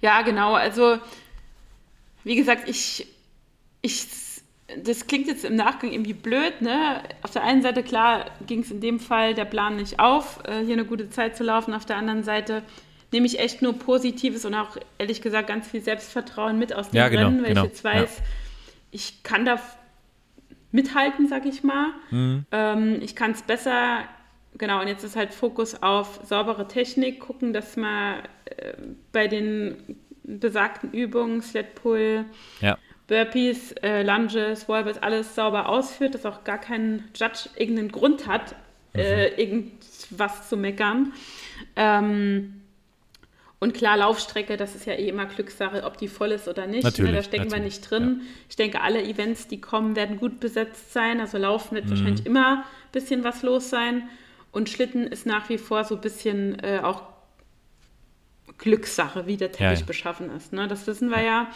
[0.00, 0.54] ja, genau.
[0.54, 0.98] Also,
[2.24, 3.06] wie gesagt, ich,
[3.82, 4.06] ich,
[4.82, 7.02] das klingt jetzt im Nachgang irgendwie blöd, ne?
[7.22, 10.64] Auf der einen Seite, klar, ging es in dem Fall der Plan nicht auf, äh,
[10.64, 11.74] hier eine gute Zeit zu laufen.
[11.74, 12.62] Auf der anderen Seite
[13.12, 16.96] nehme ich echt nur Positives und auch, ehrlich gesagt, ganz viel Selbstvertrauen mit aus dem
[16.96, 18.24] ja, genau, Rennen, weil genau, ich jetzt weiß, ja.
[18.90, 19.60] ich kann da
[20.70, 21.88] mithalten, sag ich mal.
[22.10, 22.46] Mhm.
[22.50, 23.98] Ähm, ich kann es besser,
[24.56, 28.72] genau, und jetzt ist halt Fokus auf saubere Technik, gucken, dass man äh,
[29.12, 32.24] bei den besagten Übungen, Sled Pull,
[32.60, 32.78] ja.
[33.08, 38.54] Burpees, äh, Lunges, Wallballs, alles sauber ausführt, dass auch gar kein Judge irgendeinen Grund hat,
[38.94, 39.00] mhm.
[39.00, 41.12] äh, irgendwas zu meckern.
[41.76, 42.60] Ähm,
[43.58, 46.82] und klar, Laufstrecke, das ist ja eh immer Glückssache, ob die voll ist oder nicht.
[46.82, 48.20] Natürlich, da stecken natürlich, wir nicht drin.
[48.20, 48.26] Ja.
[48.48, 51.20] Ich denke, alle Events, die kommen, werden gut besetzt sein.
[51.20, 51.90] Also Laufen wird Mhm.
[51.90, 54.08] wahrscheinlich immer ein bisschen was los sein.
[54.50, 57.02] Und Schlitten ist nach wie vor so ein bisschen äh, auch
[58.58, 59.86] Glückssache, wie der Teppich Ja.
[59.86, 60.52] beschaffen ist.
[60.52, 60.66] Ne?
[60.66, 61.48] Das wissen wir ja.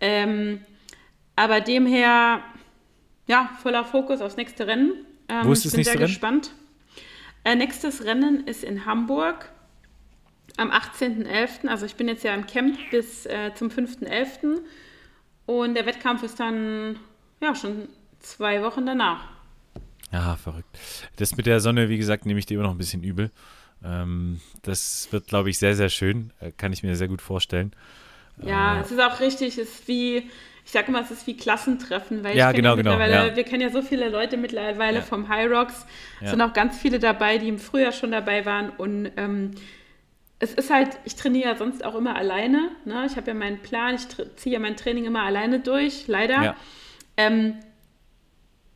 [0.00, 0.60] Ähm,
[1.36, 2.42] aber demher,
[3.26, 4.92] ja, voller Fokus aufs nächste Rennen.
[5.28, 6.08] Ähm, Wo ist ich das bin nächste sehr Rennen?
[6.08, 6.52] gespannt.
[7.44, 9.50] Äh, nächstes Rennen ist in Hamburg
[10.56, 11.68] am 18.11.
[11.68, 14.60] Also ich bin jetzt ja im Camp bis äh, zum 5.11.
[15.46, 16.98] Und der Wettkampf ist dann
[17.40, 17.88] ja schon
[18.18, 19.28] zwei Wochen danach.
[20.12, 20.78] Ja, verrückt.
[21.16, 23.30] Das mit der Sonne, wie gesagt, nehme ich dir immer noch ein bisschen übel.
[23.84, 26.32] Ähm, das wird, glaube ich, sehr, sehr schön.
[26.40, 27.72] Äh, Kann ich mir sehr gut vorstellen.
[28.42, 30.30] Ja, Äh, es ist auch richtig, es ist wie,
[30.64, 33.36] ich sage immer, es ist wie Klassentreffen, weil Ja, genau, genau, mittlerweile, ja.
[33.36, 35.02] wir kennen ja so viele Leute mittlerweile Ja.
[35.02, 35.86] vom High Rocks,
[36.20, 36.30] es Ja.
[36.30, 39.52] sind auch ganz viele dabei, die im Frühjahr schon dabei waren und ähm,
[40.40, 43.06] es ist halt, ich trainiere ja sonst auch immer alleine, ne?
[43.10, 46.42] ich habe ja meinen Plan, ich ziehe ja mein Training immer alleine durch, leider.
[46.44, 46.56] Ja.
[47.16, 47.54] Ähm,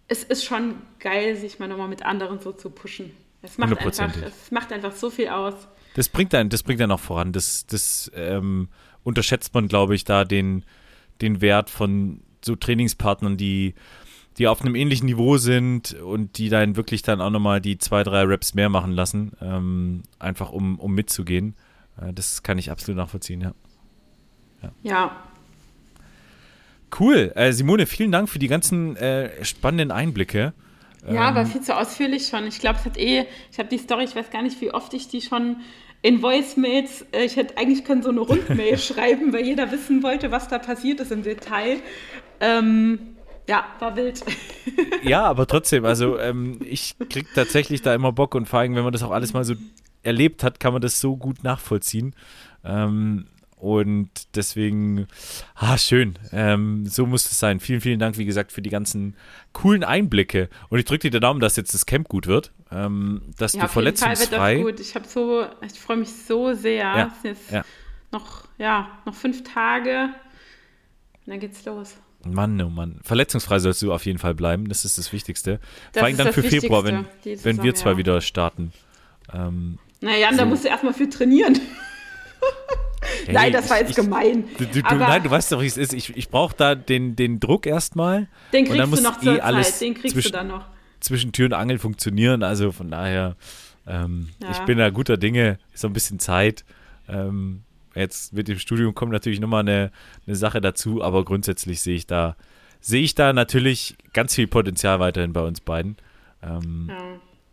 [0.09, 3.13] es ist schon geil, sich mal nochmal mit anderen so zu pushen.
[3.43, 5.55] Es macht, einfach, es macht einfach so viel aus.
[5.95, 7.33] Das bringt einen, das bringt einen auch voran.
[7.33, 8.69] Das, das ähm,
[9.05, 10.65] unterschätzt man, glaube ich, da den,
[11.21, 13.75] den Wert von so Trainingspartnern, die,
[14.39, 18.03] die auf einem ähnlichen Niveau sind und die dann wirklich dann auch nochmal die zwei,
[18.03, 21.55] drei Reps mehr machen lassen, ähm, einfach um, um mitzugehen.
[22.01, 23.53] Äh, das kann ich absolut nachvollziehen, ja.
[24.85, 25.11] Ja,
[26.99, 27.33] Cool.
[27.35, 30.53] Äh, Simone, vielen Dank für die ganzen äh, spannenden Einblicke.
[31.07, 32.47] Ja, Ähm, war viel zu ausführlich schon.
[32.47, 34.93] Ich glaube, es hat eh, ich habe die Story, ich weiß gar nicht, wie oft
[34.95, 35.57] ich die schon
[36.03, 40.31] in Voicemails, äh, ich hätte eigentlich können so eine Rundmail schreiben, weil jeder wissen wollte,
[40.31, 41.79] was da passiert ist im Detail.
[42.41, 42.99] Ähm,
[43.49, 44.23] ja, war wild.
[45.05, 48.85] Ja, aber trotzdem, also ähm, ich krieg tatsächlich da immer Bock und vor allem, wenn
[48.85, 49.55] man das auch alles mal so
[50.05, 52.15] erlebt hat, kann man das so gut nachvollziehen.
[52.65, 53.27] Ähm,
[53.63, 55.07] und deswegen,
[55.55, 56.19] ah, schön.
[56.33, 57.61] Ähm, so muss es sein.
[57.61, 59.15] Vielen, vielen Dank, wie gesagt, für die ganzen
[59.53, 60.49] coolen Einblicke.
[60.69, 62.51] Und ich drücke dir den Daumen, dass jetzt das Camp gut wird.
[62.73, 64.55] Ähm, dass Ja, du auf jeden Fall wird verletzungsfrei.
[64.57, 64.81] das gut.
[64.81, 66.75] Ich habe so, ich freue mich so sehr.
[66.83, 67.65] Ja, Es sind jetzt ja.
[68.11, 70.09] noch, ja, noch fünf Tage.
[71.25, 71.95] Und dann geht's los.
[72.27, 72.99] Mann, oh Mann.
[73.05, 74.69] Verletzungsfrei sollst du auf jeden Fall bleiben.
[74.69, 75.61] Das ist das Wichtigste.
[75.93, 77.97] Das Vor allem dann für Februar, wenn, die wenn wir Saison, zwei ja.
[77.99, 78.73] wieder starten.
[79.33, 80.49] Ähm, Na Jan, da So.
[80.49, 81.61] musst du erstmal viel trainieren.
[83.27, 84.45] hey, Nein, das war jetzt ich- gemein.
[84.59, 85.93] Du, du, Aber- nein, du weißt doch, wie es ist.
[85.93, 88.29] Ich, ich brauche da den, den Druck erstmal.
[88.53, 89.81] Den kriegst du noch eh zur alles Zeit.
[89.81, 90.65] Den kriegst zwischen, du dann noch.
[91.01, 92.43] zwischen Tür und Angel funktionieren.
[92.43, 93.37] Also von daher,
[93.87, 94.51] ähm, Ja.
[94.53, 95.59] ich bin da guter Dinge.
[95.75, 96.65] Ist noch ein bisschen Zeit.
[97.09, 97.63] Ähm,
[97.95, 99.91] jetzt mit dem Studium kommt natürlich nochmal eine,
[100.27, 102.37] eine Sache dazu, aber grundsätzlich sehe ich da,
[102.81, 105.97] sehe ich da natürlich ganz viel Potenzial weiterhin bei uns beiden.
[106.43, 106.97] Ähm, Ja.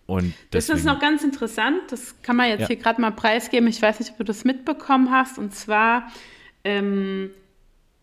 [0.10, 1.80] Und Das ist noch ganz interessant.
[1.90, 2.68] Das kann man jetzt Ja.
[2.68, 3.68] hier gerade mal preisgeben.
[3.68, 5.38] Ich weiß nicht, ob du das mitbekommen hast.
[5.38, 6.12] Und zwar,
[6.64, 7.32] ähm,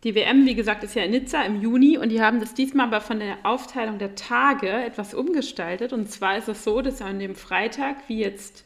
[0.05, 2.87] die WM, wie gesagt, ist ja in Nizza im Juni und die haben das diesmal
[2.87, 5.93] aber von der Aufteilung der Tage etwas umgestaltet.
[5.93, 8.65] Und zwar ist es so, dass an dem Freitag, wie jetzt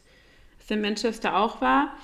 [0.62, 1.96] es in Manchester auch war,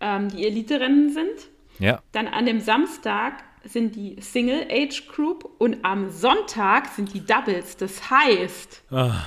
[0.00, 1.48] ähm, die Elite-Rennen sind.
[1.80, 7.26] ja, Dann an dem Samstag sind die Single Age Group und am Sonntag sind die
[7.26, 7.76] Doubles.
[7.76, 9.24] Das heißt, Ah.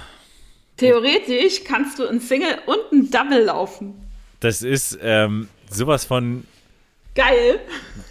[0.82, 3.94] Theoretisch kannst du ein Single und ein Double laufen.
[4.40, 6.46] das ist ähm, sowas von
[7.14, 7.60] Geil.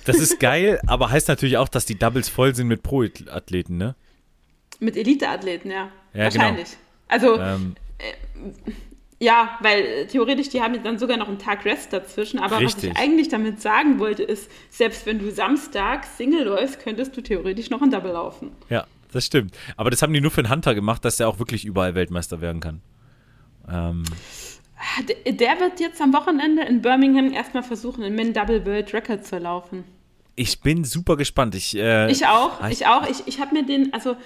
[0.05, 3.95] Das ist geil, aber heißt natürlich auch, dass die Doubles voll sind mit Pro-Athleten, ne?
[4.79, 5.91] Mit Elite-Athleten, ja.
[6.13, 6.69] Ja, Wahrscheinlich.
[7.09, 7.77] Also, Ähm,
[9.23, 12.39] Ja, weil äh, theoretisch, die haben dann sogar noch einen Tag Rest dazwischen.
[12.39, 12.91] Aber was Richtig.
[12.91, 17.69] ich eigentlich damit sagen wollte, ist, selbst wenn du Samstag Single läufst, könntest du theoretisch
[17.69, 18.53] noch ein Double laufen.
[18.71, 19.57] Ja, das stimmt.
[19.77, 22.41] Aber das haben die nur für den Hunter gemacht, dass er auch wirklich überall Weltmeister
[22.41, 22.81] werden kann.
[23.69, 24.05] Ähm,
[25.27, 29.39] Der, wird jetzt am Wochenende in Birmingham erstmal versuchen, einen Men Double World Record zu
[29.39, 29.85] laufen.
[30.37, 31.55] ich bin super gespannt.
[31.55, 33.07] Ich, äh, Ich auch, Ah, ich auch.
[33.09, 34.17] Ich, ich habe mir den, also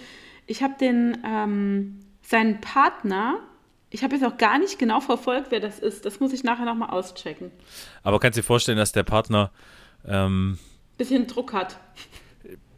[0.47, 3.41] ich habe den, ähm, seinen Partner,
[3.91, 6.05] ich habe jetzt auch gar nicht genau verfolgt, wer das ist.
[6.07, 7.51] Das muss ich nachher nochmal auschecken.
[8.03, 9.51] Aber kannst dir vorstellen, dass der Partner
[10.07, 10.59] ähm,
[10.97, 11.79] Bisschen Druck hat.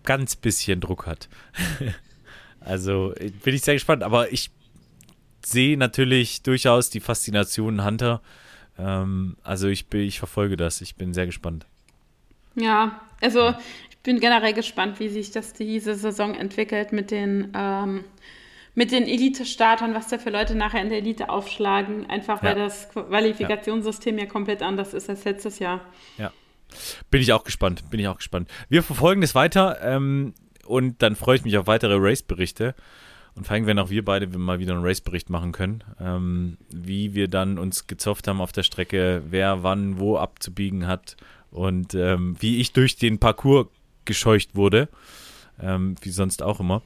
[0.06, 1.28] Ganz bisschen Druck hat.
[2.60, 4.02] also äh, bin ich sehr gespannt.
[4.02, 4.50] Aber ich
[5.44, 8.22] sehe natürlich durchaus die Faszination Hunter.
[8.78, 10.80] Ähm, also ich, bin, ich verfolge das.
[10.80, 11.66] Ich bin sehr gespannt.
[12.54, 13.54] Ja, also
[13.90, 18.04] ich bin generell gespannt, wie sich das diese Saison entwickelt mit den, ähm,
[18.74, 22.08] mit den Elite-Startern, was da für Leute nachher in der Elite aufschlagen.
[22.08, 22.64] Einfach weil Ja.
[22.64, 25.80] das Qualifikationssystem ja komplett anders ist als letztes Jahr.
[26.18, 26.32] Ja.
[27.10, 27.88] Bin ich auch gespannt.
[27.90, 28.50] Bin ich auch gespannt.
[28.68, 30.34] Wir verfolgen das weiter ähm,
[30.66, 32.74] und dann freue ich mich auf weitere Race-Berichte.
[33.34, 37.14] Und vor allem, wenn auch wir beide mal wieder einen Race-Bericht machen können, ähm, wie
[37.14, 41.16] wir dann uns gezofft haben auf der Strecke, wer wann wo abzubiegen hat
[41.50, 43.66] und ähm, wie ich durch den Parcours
[44.06, 44.88] gescheucht wurde,
[45.60, 46.80] ähm, wie sonst auch immer.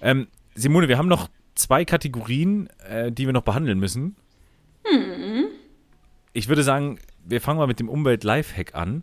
[0.00, 4.16] Ähm, Simone, wir haben noch zwei Kategorien, äh, die wir noch behandeln müssen.
[6.32, 9.02] Ich würde sagen, wir fangen mal mit dem Umwelt-Lifehack an.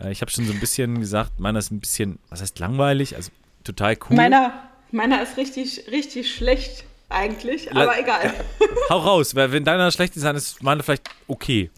[0.00, 3.16] Äh, ich habe schon so ein bisschen gesagt, meiner ist ein bisschen, was heißt langweilig,
[3.16, 3.30] also
[3.64, 4.16] total cool.
[4.16, 4.52] Meiner,
[4.90, 8.32] meiner ist richtig, richtig schlecht eigentlich, La- aber egal.
[8.90, 11.70] Hau raus, weil wenn deiner schlecht ist, dann ist meiner vielleicht okay.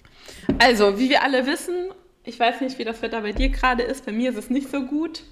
[0.58, 1.74] Also, wie wir alle wissen,
[2.24, 4.70] ich weiß nicht, wie das Wetter bei dir gerade ist, bei mir ist es nicht
[4.70, 5.22] so gut.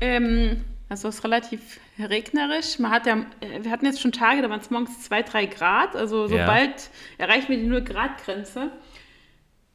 [0.00, 1.60] Ähm, also es ist relativ
[1.98, 2.78] regnerisch.
[2.78, 5.46] Man hat ja, äh, wir hatten jetzt schon Tage, da waren es morgens 2, 3
[5.46, 5.96] Grad.
[5.96, 6.28] Also Ja.
[6.46, 8.70] sobald erreichen wir die 0 Grad Grenze.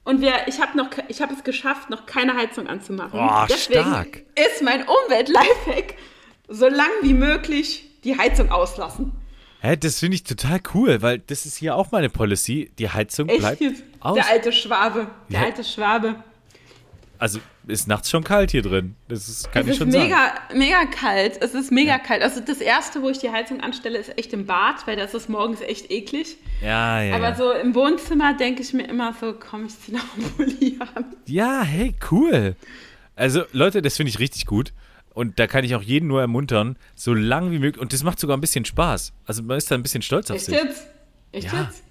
[0.06, 3.20] Und wir, ich habe noch, ich habe es geschafft, noch keine Heizung anzumachen.
[3.20, 4.24] Oh, Deswegen stark.
[4.36, 5.96] ist mein Umwelt-Lifehack,
[6.50, 9.14] so lang wie möglich die Heizung auslassen.
[9.62, 12.70] Hä, das finde ich total cool, weil das ist hier auch meine Policy.
[12.80, 13.62] Die Heizung Echt bleibt
[14.02, 14.16] aus.
[14.16, 15.08] Der alte Schwabe.
[15.30, 15.46] Der Ja.
[15.46, 16.16] alte Schwabe.
[17.24, 18.96] Also ist nachts schon kalt hier drin.
[19.08, 20.04] Das ist, kann Es ich ist schon sagen.
[20.04, 21.42] mega, mega kalt.
[21.42, 22.22] Es ist mega kalt.
[22.22, 25.30] Also das erste, wo ich die Heizung anstelle, ist echt im Bad, weil das ist
[25.30, 26.36] morgens echt eklig.
[26.62, 27.16] Ja, ja.
[27.16, 27.36] Aber ja.
[27.36, 31.06] so im Wohnzimmer denke ich mir immer so, komm, ich zieh noch einen Pulli an.
[31.26, 32.58] Ja, hey, cool.
[33.16, 34.74] Also, Leute, das finde ich richtig gut.
[35.14, 37.82] Und da kann ich auch jeden nur ermuntern, so lang wie möglich.
[37.82, 39.14] Und das macht sogar ein bisschen Spaß.
[39.26, 40.56] Also, man ist da ein bisschen stolz auf Echt sich.
[40.56, 40.88] jetzt?
[41.32, 41.62] Echt Ja.
[41.70, 41.84] jetzt?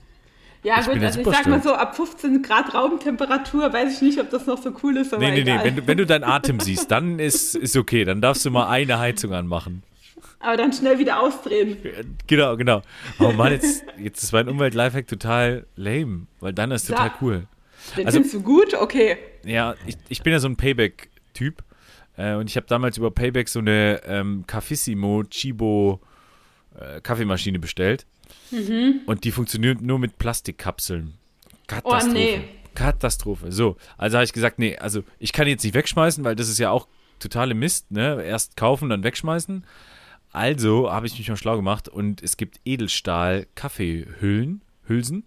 [0.64, 4.02] Ja, Ich gut, ja also ich sag mal so, ab 15 Grad Raumtemperatur weiß ich
[4.02, 5.50] nicht, ob das noch so cool ist, aber Nee, nee, nee.
[5.52, 5.64] egal.
[5.64, 8.04] Wenn, du- wenn du deinen Atem siehst, dann ist, ist okay.
[8.04, 9.82] Dann darfst du mal eine Heizung anmachen.
[10.38, 11.76] aber dann schnell wieder ausdrehen.
[12.28, 12.82] Genau, genau.
[13.18, 17.46] Oh Mann, jetzt, jetzt ist mein Umwelt-Lifehack total lame, weil dann ist total Sa- cool.
[17.96, 18.74] Den Also- findest du gut?
[18.74, 19.16] Okay.
[19.44, 21.62] Ja, ich, ich bin ja so ein Payback-Typ.
[22.16, 26.00] Äh, und ich habe damals über Payback so eine ähm, Cafissimo Chibo
[26.78, 28.06] äh, Kaffeemaschine bestellt.
[29.06, 31.14] Und die funktioniert nur mit Plastikkapseln.
[31.66, 32.06] Katastrophe.
[32.08, 32.40] Oh, nee.
[32.74, 33.52] Katastrophe.
[33.52, 36.58] So, also habe ich gesagt, nee, also ich kann jetzt nicht wegschmeißen, weil das ist
[36.58, 36.88] ja auch
[37.18, 38.22] totale Mist, ne?
[38.22, 39.64] Erst kaufen, dann wegschmeißen.
[40.32, 45.24] Also habe ich mich mal schlau gemacht und es gibt Edelstahl-Kaffeehüllen, Hülsen,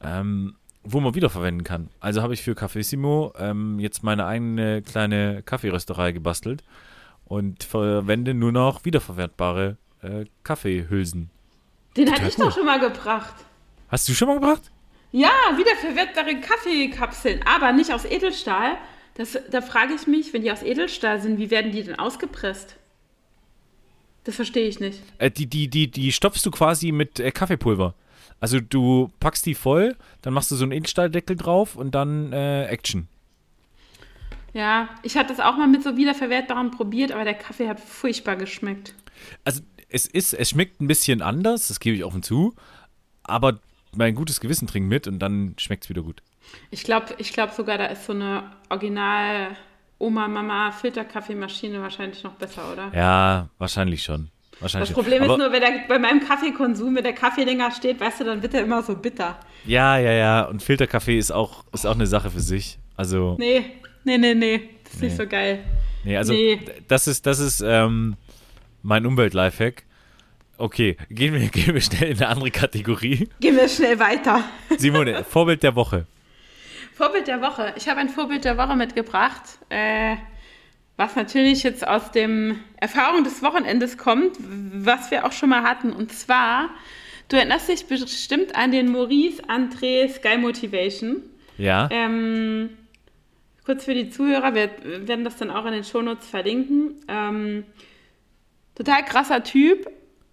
[0.00, 1.88] ähm, wo man wiederverwenden kann.
[2.00, 6.64] Also habe ich für Cafissimo ähm, jetzt meine eigene kleine Kaffeerösterei gebastelt
[7.24, 11.30] und verwende nur noch wiederverwertbare äh, Kaffeehülsen.
[11.96, 13.34] Den hatte ich doch schon mal gebracht.
[13.88, 14.62] Hast du schon mal gebracht?
[15.12, 18.76] Ja, wiederverwertbare Kaffeekapseln, aber nicht aus Edelstahl.
[19.14, 22.76] Das, da frage ich mich, wenn die aus Edelstahl sind, wie werden die denn ausgepresst?
[24.24, 25.00] Das verstehe ich nicht.
[25.18, 27.94] Äh, die, die, die, die stopfst du quasi mit äh, Kaffeepulver.
[28.40, 32.66] Also du packst die voll, dann machst du so einen Edelstahldeckel drauf und dann äh,
[32.66, 33.06] Action.
[34.52, 38.36] Ja, ich hatte das auch mal mit so wiederverwertbarem probiert, aber der Kaffee hat furchtbar
[38.36, 38.94] geschmeckt.
[39.44, 39.62] Also
[39.94, 42.54] es ist, es schmeckt ein bisschen anders, das gebe ich offen zu,
[43.22, 43.60] aber
[43.96, 46.22] mein gutes Gewissen trinkt mit und dann schmeckt es wieder gut.
[46.70, 49.56] Ich glaube ich glaub sogar, da ist so eine Original
[49.98, 52.90] Oma-Mama-Filterkaffeemaschine wahrscheinlich noch besser, oder?
[52.94, 54.30] Ja, wahrscheinlich schon.
[54.60, 55.02] Wahrscheinlich Das schon.
[55.04, 58.20] Problem aber, ist nur, wenn der, bei meinem Kaffeekonsum, wenn der Kaffee länger steht, weißt
[58.20, 59.38] du, dann wird er immer so bitter.
[59.64, 60.42] Ja, ja, ja.
[60.44, 62.78] Und Filterkaffee ist auch, ist auch eine Sache für sich.
[62.96, 63.64] Also, Nee,
[64.04, 64.70] nee, nee, nee.
[64.84, 65.16] Das ist nicht Nee.
[65.24, 65.64] so geil.
[66.04, 66.60] nee, also Nee.
[66.88, 68.16] das ist, das ist ähm,
[68.84, 69.82] mein Umwelt-Lifehack.
[70.56, 73.28] Okay, gehen wir, gehen wir schnell in eine andere Kategorie.
[73.40, 74.44] Gehen wir schnell weiter.
[74.78, 76.06] Simone, Vorbild der Woche.
[76.94, 77.74] Vorbild der Woche.
[77.76, 80.14] Ich habe ein Vorbild der Woche mitgebracht, äh,
[80.96, 85.92] was natürlich jetzt aus dem Erfahrung des Wochenendes kommt, was wir auch schon mal hatten.
[85.92, 86.70] Und zwar
[87.28, 91.22] Du erinnerst dich bestimmt an den Maurice André Sky Motivation.
[91.56, 91.88] Ja.
[91.90, 92.70] Ähm,
[93.64, 94.70] kurz für die Zuhörer, wir
[95.06, 97.02] werden das dann auch in den Shownotes verlinken.
[97.08, 97.64] Ähm,
[98.74, 99.90] total krasser Typ.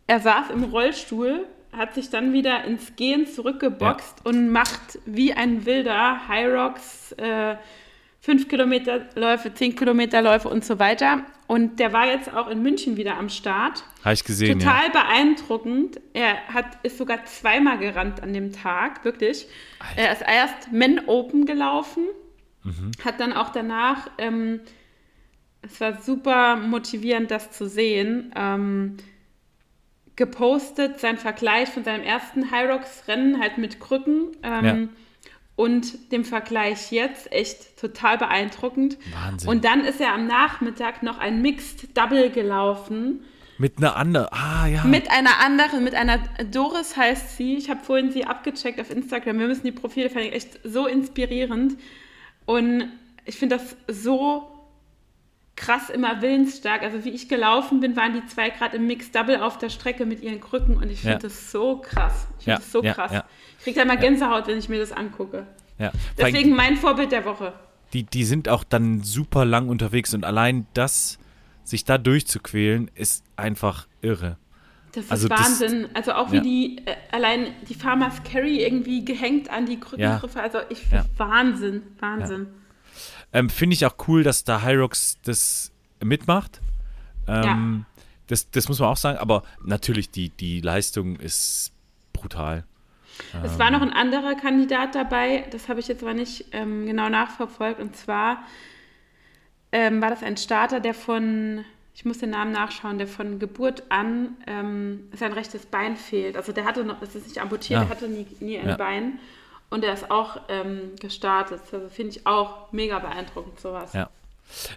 [0.07, 4.29] Er saß im Rollstuhl, hat sich dann wieder ins Gehen zurückgeboxt ja.
[4.29, 7.13] und macht wie ein wilder High Rocks.
[7.13, 7.55] Äh,
[8.21, 11.25] 5 Kilometer Läufe, 10 Kilometer Läufe und so weiter.
[11.47, 13.83] Und der war jetzt auch in München wieder am Start.
[14.03, 14.59] Habe ich gesehen.
[14.59, 15.01] Total ja.
[15.01, 15.99] beeindruckend.
[16.13, 19.47] Er hat, ist sogar zweimal gerannt an dem Tag, wirklich.
[19.79, 20.01] Alter.
[20.01, 22.05] Er ist erst Men Open gelaufen,
[22.63, 22.91] mhm.
[23.03, 24.61] hat dann auch danach, ähm,
[25.61, 28.97] es war super motivierend, das zu sehen, ähm,
[30.15, 34.35] gepostet, sein Vergleich von seinem ersten High Rocks Rennen halt mit Krücken.
[34.43, 34.87] Ähm, ja
[35.61, 38.97] und dem Vergleich jetzt echt total beeindruckend.
[39.13, 39.47] Wahnsinn.
[39.47, 43.21] Und dann ist er am Nachmittag noch ein Mixed Double gelaufen.
[43.59, 44.83] Mit einer anderen, ah ja.
[44.85, 46.17] Mit einer anderen, mit einer
[46.51, 47.57] Doris heißt sie.
[47.57, 49.37] Ich habe vorhin sie abgecheckt auf Instagram.
[49.37, 51.77] Wir müssen die Profile, fand ich echt so inspirierend.
[52.45, 52.85] Und
[53.25, 54.47] ich finde das so
[55.61, 56.81] krass immer willensstark.
[56.81, 60.05] Also wie ich gelaufen bin, waren die zwei gerade im Mixed Double auf der Strecke
[60.05, 61.19] mit ihren Krücken und ich finde ja.
[61.19, 62.27] das so krass.
[62.39, 63.23] Ich finde ja, das so ja, krass.
[63.59, 65.45] Ich kriege da mal Gänsehaut, wenn ich mir das angucke.
[65.77, 65.91] Ja.
[66.17, 67.53] Deswegen mein Vorbild der Woche.
[67.93, 71.19] Die, die sind auch dann super lang unterwegs und allein das,
[71.63, 74.37] sich da durchzuquälen, ist einfach irre.
[74.93, 75.83] Das ist also Wahnsinn.
[75.83, 80.41] Das, also auch wie die, äh, allein die Farmers Carry irgendwie gehängt an die Krückengriffe.
[80.41, 80.81] Also ich.
[81.17, 82.47] Wahnsinn, Wahnsinn.
[83.33, 85.71] Ähm, Finde ich auch cool, dass da Hyrox das
[86.03, 86.59] mitmacht.
[87.27, 87.85] Ähm,
[88.27, 91.71] das, das muss man auch sagen, aber natürlich die, die Leistung ist
[92.13, 92.65] brutal.
[93.43, 97.09] Es war noch ein anderer Kandidat dabei, das habe ich jetzt aber nicht ähm, genau
[97.09, 97.79] nachverfolgt.
[97.79, 98.43] Und zwar
[99.71, 101.63] ähm, war das ein Starter, der von,
[101.93, 106.35] ich muss den Namen nachschauen, der von Geburt an ähm, sein rechtes Bein fehlt.
[106.35, 107.85] Also der hatte noch, es ist nicht amputiert, ja.
[107.85, 108.77] der hatte nie, nie ein ja.
[108.77, 109.19] Bein.
[109.71, 111.61] Und der ist auch ähm, gestartet.
[111.71, 113.93] Also finde ich auch mega beeindruckend, sowas.
[113.93, 114.09] Ja.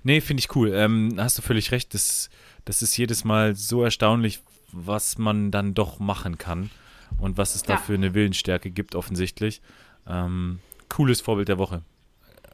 [0.05, 0.73] Nee, finde ich cool.
[0.73, 1.93] Ähm, hast du völlig recht.
[1.95, 2.31] Das,
[2.65, 4.41] das ist jedes Mal so erstaunlich,
[4.73, 6.71] was man dann doch machen kann
[7.19, 7.75] und was es ja.
[7.75, 9.61] da für eine Willensstärke gibt, offensichtlich.
[10.07, 11.83] Ähm, cooles Vorbild der Woche.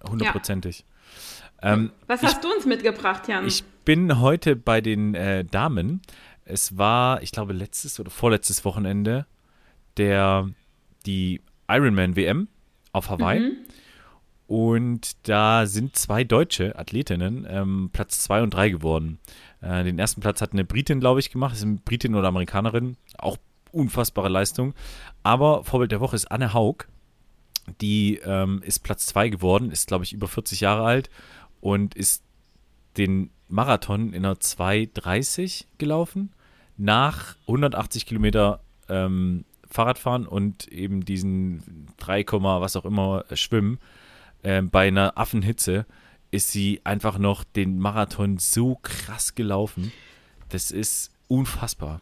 [0.09, 0.85] Hundertprozentig.
[1.63, 1.75] Ja.
[1.75, 3.47] Ähm, was hast ich, du uns mitgebracht, Jan?
[3.47, 6.01] Ich bin heute bei den äh, Damen.
[6.47, 9.27] Es war, ich glaube, letztes oder vorletztes Wochenende
[9.97, 10.49] der
[11.07, 12.49] die Ironman WM
[12.93, 13.41] auf Hawaii.
[13.41, 13.57] Mhm.
[14.47, 19.21] Und da sind zwei deutsche Athletinnen ähm, Platz 2 und 3 geworden.
[19.61, 21.53] Äh, den ersten Platz hat eine Britin, glaube ich, gemacht.
[21.53, 22.97] Das ist eine Britin oder Amerikanerin.
[23.17, 23.37] Auch
[23.71, 24.75] unfassbare Leistung.
[25.23, 26.89] Aber Vorbild der Woche ist Anne Haug.
[27.81, 31.11] Die ähm, ist Platz 2 geworden, ist, glaube ich, über 40 Jahre alt
[31.61, 32.25] und ist
[32.97, 36.33] den Marathon in einer 2,30 gelaufen.
[36.77, 43.79] Nach 180 Kilometer ähm, Fahrradfahren und eben diesen 3, was auch immer Schwimmen
[44.43, 45.87] äh, bei einer Affenhitze
[46.31, 49.93] ist sie einfach noch den Marathon so krass gelaufen.
[50.49, 52.01] Das ist unfassbar.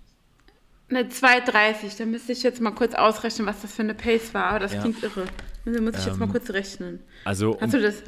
[0.90, 1.98] Eine 2,30.
[1.98, 4.44] Da müsste ich jetzt mal kurz ausrechnen, was das für eine Pace war.
[4.44, 4.80] Aber das ja.
[4.80, 5.26] klingt irre.
[5.64, 7.00] Da muss ich ähm, jetzt mal ähm, kurz rechnen.
[7.24, 8.02] Also, Hast du das?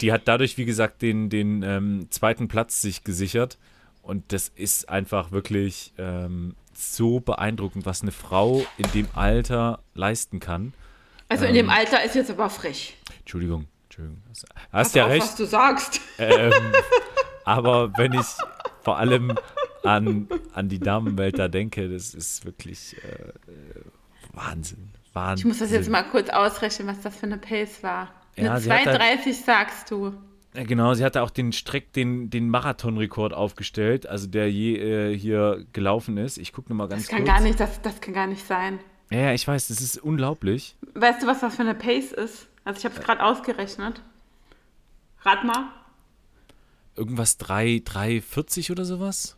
[0.00, 3.58] Die hat dadurch, wie gesagt, den, den ähm, zweiten Platz sich gesichert.
[4.02, 10.38] Und das ist einfach wirklich ähm, so beeindruckend, was eine Frau in dem Alter leisten
[10.38, 10.72] kann.
[11.28, 12.96] Also in dem ähm, Alter ist jetzt aber frech.
[13.18, 14.22] Entschuldigung, Entschuldigung.
[14.30, 15.22] Hast Pass ja auf, recht.
[15.22, 16.00] was du sagst.
[16.18, 16.52] Ähm,
[17.44, 18.26] aber wenn ich
[18.82, 19.36] vor allem
[19.82, 23.32] an, an die Damenwelt da denke, das ist wirklich äh,
[24.32, 24.90] Wahnsinn.
[25.12, 25.38] Wahnsinn.
[25.38, 28.08] Ich muss das jetzt mal kurz ausrechnen, was das für eine Pace war.
[28.36, 30.14] Eine ja, 2,30 sagst du.
[30.64, 35.64] Genau, sie hatte auch den Streck, den, den Marathonrekord aufgestellt, also der je äh, hier
[35.72, 36.38] gelaufen ist.
[36.38, 37.28] Ich gucke nochmal ganz das kann kurz.
[37.28, 38.80] Gar nicht, das, das kann gar nicht sein.
[39.10, 40.76] Ja, ja, ich weiß, das ist unglaublich.
[40.94, 42.48] Weißt du, was das für eine Pace ist?
[42.64, 44.02] Also ich habe es gerade ausgerechnet.
[45.22, 45.70] Rat mal.
[46.96, 49.36] Irgendwas 3, 3,40 oder sowas?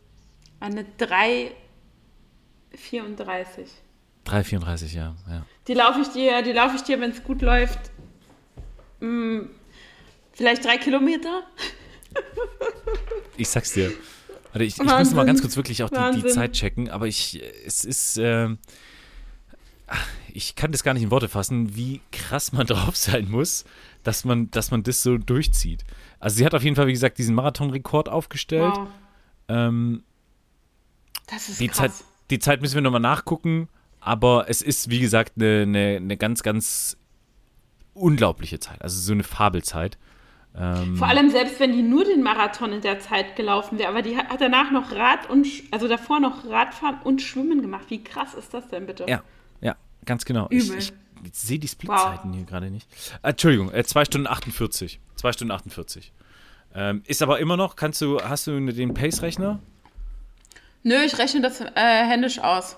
[0.59, 1.51] Eine 3,34.
[4.25, 5.45] 3,34, ja, ja.
[5.67, 7.91] Die laufe ich dir, die laufe ich dir, wenn es gut läuft,
[8.99, 9.41] mm,
[10.41, 11.43] Vielleicht drei Kilometer?
[13.37, 13.93] ich sag's dir.
[14.51, 17.39] Warte, ich, ich muss mal ganz kurz wirklich auch die, die, Zeit checken, aber ich,
[17.63, 18.49] es ist, äh,
[20.33, 23.65] ich kann das gar nicht in Worte fassen, wie krass man drauf sein muss,
[24.01, 25.83] dass man, dass man das so durchzieht.
[26.19, 28.73] Also sie hat auf jeden Fall, wie gesagt, diesen Marathonrekord aufgestellt.
[28.75, 28.87] Wow.
[29.47, 30.01] Ähm,
[31.27, 31.77] das ist die krass.
[31.77, 31.91] Zeit,
[32.31, 33.69] die Zeit müssen wir nochmal nachgucken,
[33.99, 36.97] aber es ist, wie gesagt, eine, eine, eine ganz, ganz
[37.93, 38.81] unglaubliche Zeit.
[38.81, 39.99] Also so eine Fabelzeit.
[40.57, 44.01] Ähm, Vor allem selbst wenn die nur den Marathon in der Zeit gelaufen wäre, aber
[44.01, 47.85] die hat, hat danach noch Rad und, also davor noch Radfahren und Schwimmen gemacht.
[47.89, 49.05] Wie krass ist das denn bitte?
[49.07, 49.23] Ja,
[49.61, 49.75] ja,
[50.05, 50.47] ganz genau.
[50.49, 50.79] Ich, Übel.
[50.79, 50.93] ich,
[51.23, 52.87] ich sehe die Splitzeiten hier gerade nicht.
[53.21, 54.99] Äh, Entschuldigung, äh, 2 Stunden 48.
[55.15, 56.11] 2 Stunden 48.
[56.73, 59.59] Ähm, ist aber immer noch, kannst du, hast du den Pace-Rechner?
[60.83, 62.77] Nö, ich rechne das äh, händisch aus.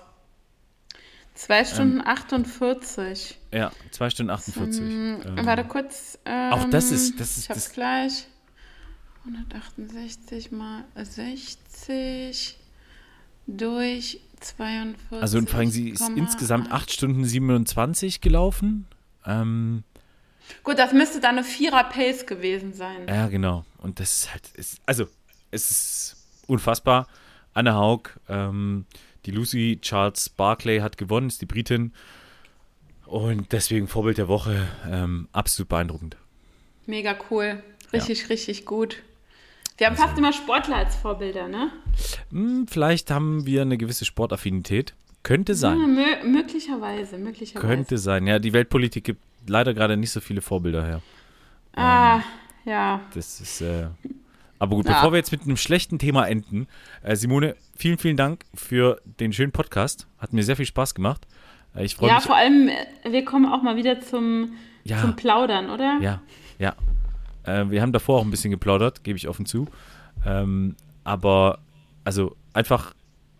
[1.34, 1.40] Ähm.
[1.40, 3.38] 2 Stunden 48.
[3.52, 4.80] Ja, 2 Stunden 48.
[4.82, 6.18] Ähm, Ähm, Warte kurz.
[6.24, 8.26] Ähm, auch das ist- das ist- Ich hab's das- gleich.
[9.24, 12.56] 168 mal 60
[13.46, 15.22] durch 42.
[15.22, 18.86] also und allem, sie ist insgesamt 8 Stunden 27 gelaufen.
[19.26, 19.82] Ähm,
[20.62, 23.08] Gut, das müsste dann eine Vierer-Pace gewesen sein.
[23.08, 23.64] ja, genau.
[23.78, 25.06] Und das ist halt, ist, also,
[25.50, 26.16] es ist
[26.46, 27.06] unfassbar.
[27.54, 28.84] Anne Haug, ähm,
[29.26, 31.92] die Lucy Charles Barclay hat gewonnen, ist die Britin.
[33.06, 36.16] Und deswegen Vorbild der Woche, ähm, absolut beeindruckend.
[36.86, 37.62] Mega cool.
[37.92, 39.02] Richtig, richtig gut.
[39.76, 41.72] Wir haben fast immer Sportler als Vorbilder, ne?
[42.30, 44.94] Hm, vielleicht haben wir eine gewisse Sportaffinität.
[45.22, 45.80] Könnte sein.
[45.80, 47.66] Ja, mö möglicherweise, möglicherweise.
[47.66, 48.26] Könnte sein.
[48.26, 51.02] Ja, die Weltpolitik gibt leider gerade nicht so viele Vorbilder her.
[51.74, 52.22] Ah,
[52.64, 53.00] ja.
[53.14, 53.60] Das ist.
[53.62, 53.88] Äh,
[54.58, 54.94] aber gut, Ja.
[54.94, 56.66] bevor wir jetzt mit einem schlechten Thema enden,
[57.02, 60.06] äh, Simone, vielen, vielen Dank für den schönen Podcast.
[60.18, 61.26] Hat mir sehr viel Spaß gemacht.
[61.74, 62.24] Äh, ich freue Ja, mich.
[62.24, 64.52] vor allem, äh, wir kommen auch mal wieder zum,
[64.84, 65.00] Ja.
[65.00, 65.98] zum Plaudern, oder?
[66.00, 66.20] Ja,
[66.58, 66.74] ja.
[67.44, 69.66] Äh, wir haben davor auch ein bisschen geplaudert, gebe ich offen zu.
[70.24, 71.58] Ähm, aber
[72.04, 72.94] also einfach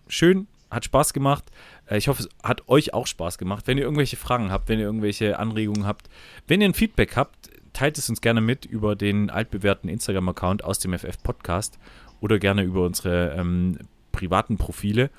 [0.09, 1.45] schön, hat Spaß gemacht.
[1.89, 3.67] Äh, ich hoffe, es hat euch auch Spaß gemacht.
[3.67, 6.09] Wenn ihr irgendwelche Fragen habt, wenn ihr irgendwelche Anregungen habt,
[6.49, 10.79] wenn ihr ein Feedback habt, teilt es uns gerne mit über den altbewährten Instagram-Account aus
[10.79, 11.79] dem FF Podcast
[12.21, 13.79] oder gerne über unsere ähm,
[14.13, 15.11] privaten Profile.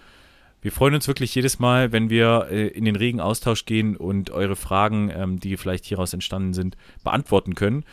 [0.62, 4.32] Wir freuen uns wirklich jedes Mal, wenn wir äh, in den regen Austausch gehen und
[4.32, 7.86] eure Fragen, ähm, die vielleicht hieraus entstanden sind, beantworten können.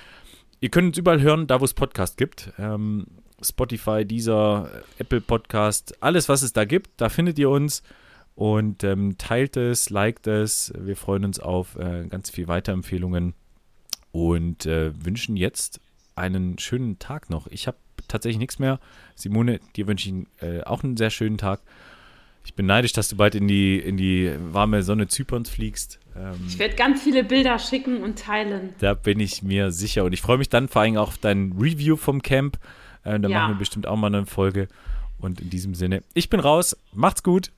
[0.61, 2.53] Ihr könnt uns überall hören, da wo es Podcast gibt.
[2.59, 3.07] Ähm,
[3.43, 7.83] Spotify, Deezer, Apple Podcast, alles, was es da gibt, da findet ihr uns.
[8.35, 10.73] Und ähm, teilt es, liked es.
[10.79, 13.35] Wir freuen uns auf äh, ganz viel Weiterempfehlungen
[14.13, 15.81] und äh, wünschen jetzt
[16.15, 17.47] einen schönen Tag noch.
[17.49, 18.79] Ich habe tatsächlich nichts mehr.
[19.15, 21.61] Simone, dir wünsche ich äh, auch einen sehr schönen Tag.
[22.45, 26.01] Ich bin neidisch, dass du bald in die, in die warme Sonne Zyperns fliegst.
[26.17, 28.75] Ähm, Ich werde ganz viele Bilder schicken und teilen.
[28.81, 30.05] da bin ich mir sicher.
[30.05, 32.59] Und ich freue mich dann vor allem auch auf dein Review vom Camp.
[33.05, 33.39] Äh, da Ja.
[33.39, 34.69] machen wir bestimmt auch mal eine Folge.
[35.19, 36.77] Und in diesem Sinne, ich bin raus.
[36.93, 37.53] Macht's gut.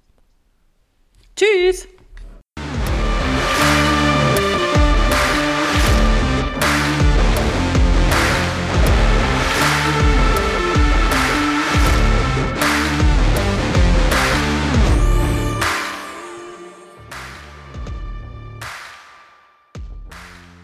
[1.35, 1.89] Tschüss!